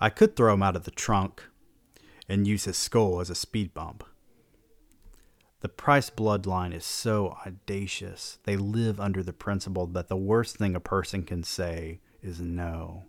I 0.00 0.10
could 0.10 0.34
throw 0.34 0.54
him 0.54 0.62
out 0.62 0.76
of 0.76 0.84
the 0.84 0.90
trunk, 0.90 1.44
and 2.30 2.46
use 2.46 2.64
his 2.64 2.78
skull 2.78 3.20
as 3.20 3.28
a 3.28 3.34
speed 3.34 3.74
bump. 3.74 4.04
The 5.60 5.68
Price 5.68 6.08
bloodline 6.08 6.72
is 6.72 6.84
so 6.84 7.36
audacious. 7.44 8.38
They 8.44 8.56
live 8.56 9.00
under 9.00 9.22
the 9.22 9.32
principle 9.32 9.86
that 9.88 10.08
the 10.08 10.16
worst 10.16 10.56
thing 10.56 10.74
a 10.74 10.80
person 10.80 11.24
can 11.24 11.42
say 11.42 12.00
is 12.22 12.40
no. 12.40 13.04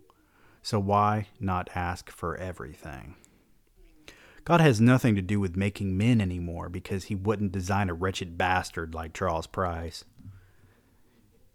So 0.64 0.80
why 0.80 1.28
not 1.40 1.70
ask 1.76 2.10
for 2.10 2.36
everything? 2.36 3.16
God 4.44 4.60
has 4.60 4.82
nothing 4.82 5.16
to 5.16 5.22
do 5.22 5.40
with 5.40 5.56
making 5.56 5.96
men 5.96 6.20
anymore 6.20 6.68
because 6.68 7.06
he 7.06 7.16
wouldn't 7.16 7.52
design 7.52 7.90
a 7.90 7.94
wretched 7.94 8.40
bastard 8.40 8.96
like 8.96 9.14
Charles 9.14 9.48
Price. 9.48 10.04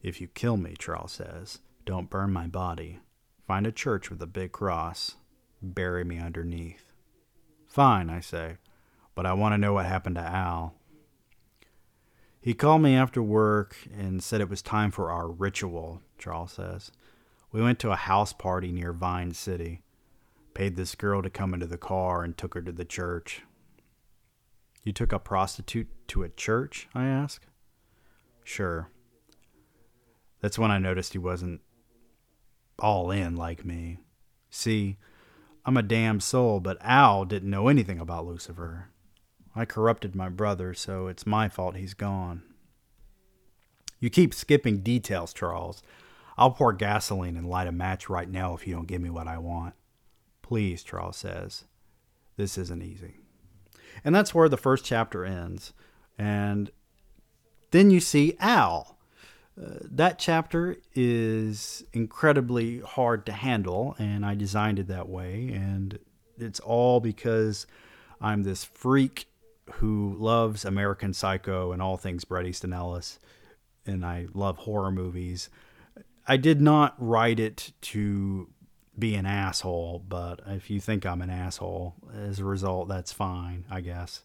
If 0.02 0.20
you 0.20 0.28
kill 0.28 0.56
me, 0.56 0.76
Charles 0.78 1.12
says, 1.12 1.58
don't 1.84 2.10
burn 2.10 2.32
my 2.32 2.46
body. 2.46 3.00
Find 3.46 3.66
a 3.66 3.72
church 3.72 4.08
with 4.08 4.22
a 4.22 4.26
big 4.26 4.52
cross. 4.52 5.16
Bury 5.60 6.04
me 6.04 6.18
underneath. 6.18 6.85
Fine, 7.76 8.08
I 8.08 8.20
say, 8.20 8.56
but 9.14 9.26
I 9.26 9.34
want 9.34 9.52
to 9.52 9.58
know 9.58 9.74
what 9.74 9.84
happened 9.84 10.14
to 10.14 10.22
Al. 10.22 10.72
He 12.40 12.54
called 12.54 12.80
me 12.80 12.94
after 12.94 13.22
work 13.22 13.76
and 13.94 14.22
said 14.22 14.40
it 14.40 14.48
was 14.48 14.62
time 14.62 14.90
for 14.90 15.10
our 15.10 15.28
ritual, 15.28 16.00
Charles 16.16 16.52
says. 16.52 16.90
We 17.52 17.60
went 17.60 17.78
to 17.80 17.90
a 17.90 17.96
house 17.96 18.32
party 18.32 18.72
near 18.72 18.94
Vine 18.94 19.34
City, 19.34 19.82
paid 20.54 20.76
this 20.76 20.94
girl 20.94 21.20
to 21.20 21.28
come 21.28 21.52
into 21.52 21.66
the 21.66 21.76
car, 21.76 22.24
and 22.24 22.34
took 22.34 22.54
her 22.54 22.62
to 22.62 22.72
the 22.72 22.86
church. 22.86 23.42
You 24.82 24.94
took 24.94 25.12
a 25.12 25.18
prostitute 25.18 25.88
to 26.08 26.22
a 26.22 26.30
church? 26.30 26.88
I 26.94 27.04
ask. 27.04 27.44
Sure. 28.42 28.88
That's 30.40 30.58
when 30.58 30.70
I 30.70 30.78
noticed 30.78 31.12
he 31.12 31.18
wasn't 31.18 31.60
all 32.78 33.10
in 33.10 33.36
like 33.36 33.66
me. 33.66 33.98
See, 34.48 34.96
I'm 35.66 35.76
a 35.76 35.82
damned 35.82 36.22
soul, 36.22 36.60
but 36.60 36.78
Al 36.80 37.24
didn't 37.24 37.50
know 37.50 37.66
anything 37.66 37.98
about 37.98 38.24
Lucifer. 38.24 38.88
I 39.56 39.64
corrupted 39.64 40.14
my 40.14 40.28
brother, 40.28 40.72
so 40.74 41.08
it's 41.08 41.26
my 41.26 41.48
fault 41.48 41.74
he's 41.74 41.92
gone. 41.92 42.42
You 43.98 44.08
keep 44.08 44.32
skipping 44.32 44.78
details, 44.78 45.34
Charles. 45.34 45.82
I'll 46.38 46.52
pour 46.52 46.72
gasoline 46.72 47.36
and 47.36 47.48
light 47.48 47.66
a 47.66 47.72
match 47.72 48.08
right 48.08 48.30
now 48.30 48.54
if 48.54 48.64
you 48.64 48.74
don't 48.74 48.86
give 48.86 49.02
me 49.02 49.10
what 49.10 49.26
I 49.26 49.38
want. 49.38 49.74
Please, 50.40 50.84
Charles 50.84 51.16
says. 51.16 51.64
This 52.36 52.56
isn't 52.56 52.82
easy. 52.82 53.16
And 54.04 54.14
that's 54.14 54.32
where 54.34 54.48
the 54.48 54.56
first 54.56 54.84
chapter 54.84 55.24
ends. 55.24 55.72
And 56.16 56.70
then 57.72 57.90
you 57.90 57.98
see 57.98 58.36
Al 58.38 58.95
that 59.56 60.18
chapter 60.18 60.76
is 60.94 61.84
incredibly 61.92 62.80
hard 62.80 63.24
to 63.26 63.32
handle, 63.32 63.96
and 63.98 64.24
I 64.24 64.34
designed 64.34 64.78
it 64.78 64.88
that 64.88 65.08
way. 65.08 65.50
And 65.54 65.98
it's 66.38 66.60
all 66.60 67.00
because 67.00 67.66
I'm 68.20 68.42
this 68.42 68.64
freak 68.64 69.26
who 69.74 70.14
loves 70.18 70.64
American 70.64 71.12
Psycho 71.12 71.72
and 71.72 71.82
all 71.82 71.96
things 71.96 72.24
Bret 72.24 72.46
Easton 72.46 72.72
Ellis, 72.72 73.18
and 73.86 74.04
I 74.04 74.26
love 74.34 74.58
horror 74.58 74.92
movies. 74.92 75.48
I 76.28 76.36
did 76.36 76.60
not 76.60 76.94
write 76.98 77.40
it 77.40 77.72
to 77.82 78.48
be 78.98 79.14
an 79.14 79.26
asshole, 79.26 80.04
but 80.08 80.40
if 80.46 80.70
you 80.70 80.80
think 80.80 81.04
I'm 81.04 81.22
an 81.22 81.30
asshole 81.30 81.94
as 82.14 82.38
a 82.38 82.44
result, 82.44 82.88
that's 82.88 83.12
fine, 83.12 83.64
I 83.70 83.80
guess. 83.80 84.22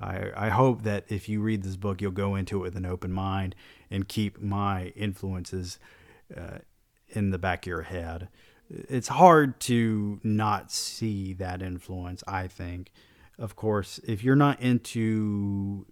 I, 0.00 0.30
I 0.36 0.48
hope 0.50 0.82
that 0.82 1.04
if 1.08 1.28
you 1.28 1.40
read 1.40 1.62
this 1.62 1.76
book, 1.76 2.00
you'll 2.00 2.10
go 2.10 2.34
into 2.34 2.58
it 2.58 2.62
with 2.62 2.76
an 2.76 2.86
open 2.86 3.12
mind 3.12 3.54
and 3.90 4.08
keep 4.08 4.40
my 4.40 4.88
influences 4.88 5.78
uh, 6.36 6.58
in 7.08 7.30
the 7.30 7.38
back 7.38 7.64
of 7.64 7.70
your 7.70 7.82
head. 7.82 8.28
It's 8.68 9.08
hard 9.08 9.60
to 9.60 10.20
not 10.22 10.72
see 10.72 11.32
that 11.34 11.62
influence, 11.62 12.22
I 12.26 12.48
think. 12.48 12.90
Of 13.38 13.54
course, 13.54 14.00
if 14.06 14.24
you're 14.24 14.36
not 14.36 14.60
into 14.60 15.86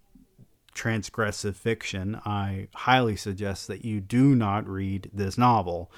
transgressive 0.75 1.55
fiction, 1.55 2.19
I 2.25 2.67
highly 2.75 3.15
suggest 3.15 3.67
that 3.67 3.85
you 3.85 4.01
do 4.01 4.35
not 4.35 4.67
read 4.67 5.09
this 5.13 5.37
novel. 5.37 5.89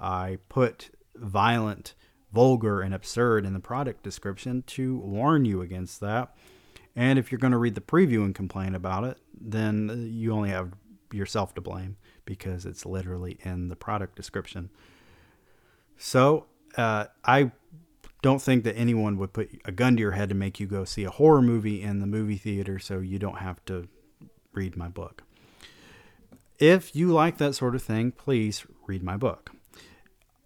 I 0.00 0.38
put 0.48 0.90
violent, 1.14 1.94
vulgar, 2.32 2.80
and 2.80 2.94
absurd 2.94 3.44
in 3.44 3.52
the 3.52 3.60
product 3.60 4.02
description 4.02 4.62
to 4.68 4.96
warn 4.96 5.44
you 5.44 5.60
against 5.60 6.00
that 6.00 6.34
and 6.96 7.18
if 7.18 7.32
you're 7.32 7.38
going 7.38 7.52
to 7.52 7.58
read 7.58 7.74
the 7.74 7.80
preview 7.80 8.24
and 8.24 8.34
complain 8.34 8.74
about 8.74 9.04
it, 9.04 9.18
then 9.40 10.10
you 10.12 10.32
only 10.32 10.50
have 10.50 10.72
yourself 11.12 11.54
to 11.54 11.60
blame 11.60 11.96
because 12.24 12.64
it's 12.66 12.86
literally 12.86 13.38
in 13.42 13.68
the 13.68 13.76
product 13.76 14.16
description. 14.16 14.70
So 15.96 16.46
uh, 16.76 17.06
I 17.24 17.52
don't 18.22 18.40
think 18.40 18.64
that 18.64 18.76
anyone 18.76 19.18
would 19.18 19.32
put 19.32 19.50
a 19.64 19.72
gun 19.72 19.96
to 19.96 20.00
your 20.00 20.12
head 20.12 20.28
to 20.30 20.34
make 20.34 20.58
you 20.58 20.66
go 20.66 20.84
see 20.84 21.04
a 21.04 21.10
horror 21.10 21.42
movie 21.42 21.82
in 21.82 22.00
the 22.00 22.06
movie 22.06 22.38
theater 22.38 22.78
so 22.78 23.00
you 23.00 23.18
don't 23.18 23.38
have 23.38 23.64
to 23.66 23.88
read 24.52 24.76
my 24.76 24.88
book. 24.88 25.22
If 26.58 26.94
you 26.94 27.12
like 27.12 27.38
that 27.38 27.54
sort 27.54 27.74
of 27.74 27.82
thing, 27.82 28.12
please 28.12 28.64
read 28.86 29.02
my 29.02 29.16
book. 29.16 29.50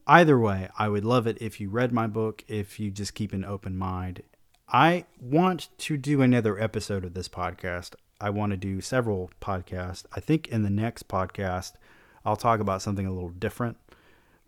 Either 0.06 0.38
way, 0.38 0.70
I 0.78 0.88
would 0.88 1.04
love 1.04 1.26
it 1.26 1.36
if 1.40 1.60
you 1.60 1.68
read 1.68 1.92
my 1.92 2.06
book, 2.06 2.42
if 2.48 2.80
you 2.80 2.90
just 2.90 3.14
keep 3.14 3.34
an 3.34 3.44
open 3.44 3.76
mind 3.76 4.22
I 4.70 5.06
want 5.18 5.68
to 5.78 5.96
do 5.96 6.20
another 6.20 6.60
episode 6.60 7.04
of 7.04 7.14
this 7.14 7.28
podcast. 7.28 7.94
I 8.20 8.28
want 8.28 8.50
to 8.50 8.58
do 8.58 8.82
several 8.82 9.30
podcasts. 9.40 10.04
I 10.12 10.20
think 10.20 10.48
in 10.48 10.62
the 10.62 10.68
next 10.68 11.08
podcast, 11.08 11.72
I'll 12.22 12.36
talk 12.36 12.60
about 12.60 12.82
something 12.82 13.06
a 13.06 13.12
little 13.12 13.30
different, 13.30 13.78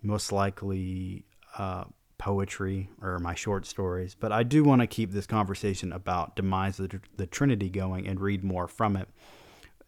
most 0.02 0.30
likely 0.30 1.24
uh, 1.56 1.84
poetry 2.18 2.90
or 3.00 3.18
my 3.18 3.34
short 3.34 3.64
stories. 3.64 4.14
But 4.14 4.30
I 4.30 4.42
do 4.42 4.62
want 4.62 4.82
to 4.82 4.86
keep 4.86 5.12
this 5.12 5.26
conversation 5.26 5.90
about 5.90 6.36
Demise 6.36 6.80
of 6.80 6.90
the 7.16 7.26
Trinity 7.26 7.70
going 7.70 8.06
and 8.06 8.20
read 8.20 8.44
more 8.44 8.68
from 8.68 8.96
it. 8.96 9.08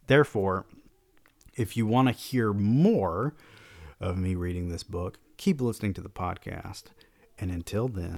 Therefore, 0.07 0.65
If 1.55 1.77
you 1.77 1.87
want 1.87 2.09
to 2.09 2.15
hear 2.15 2.55
more 2.55 3.35
of 4.01 4.17
me 4.17 4.35
reading 4.35 4.71
this 4.71 4.83
book, 4.83 5.19
keep 5.37 5.61
listening 5.61 5.93
to 5.95 6.01
the 6.01 6.09
podcast. 6.09 6.85
And 7.39 7.51
until 7.51 7.89
then, 7.89 8.17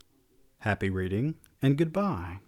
happy 0.60 0.88
reading 0.88 1.34
and 1.64 1.78
goodbye. 1.78 2.40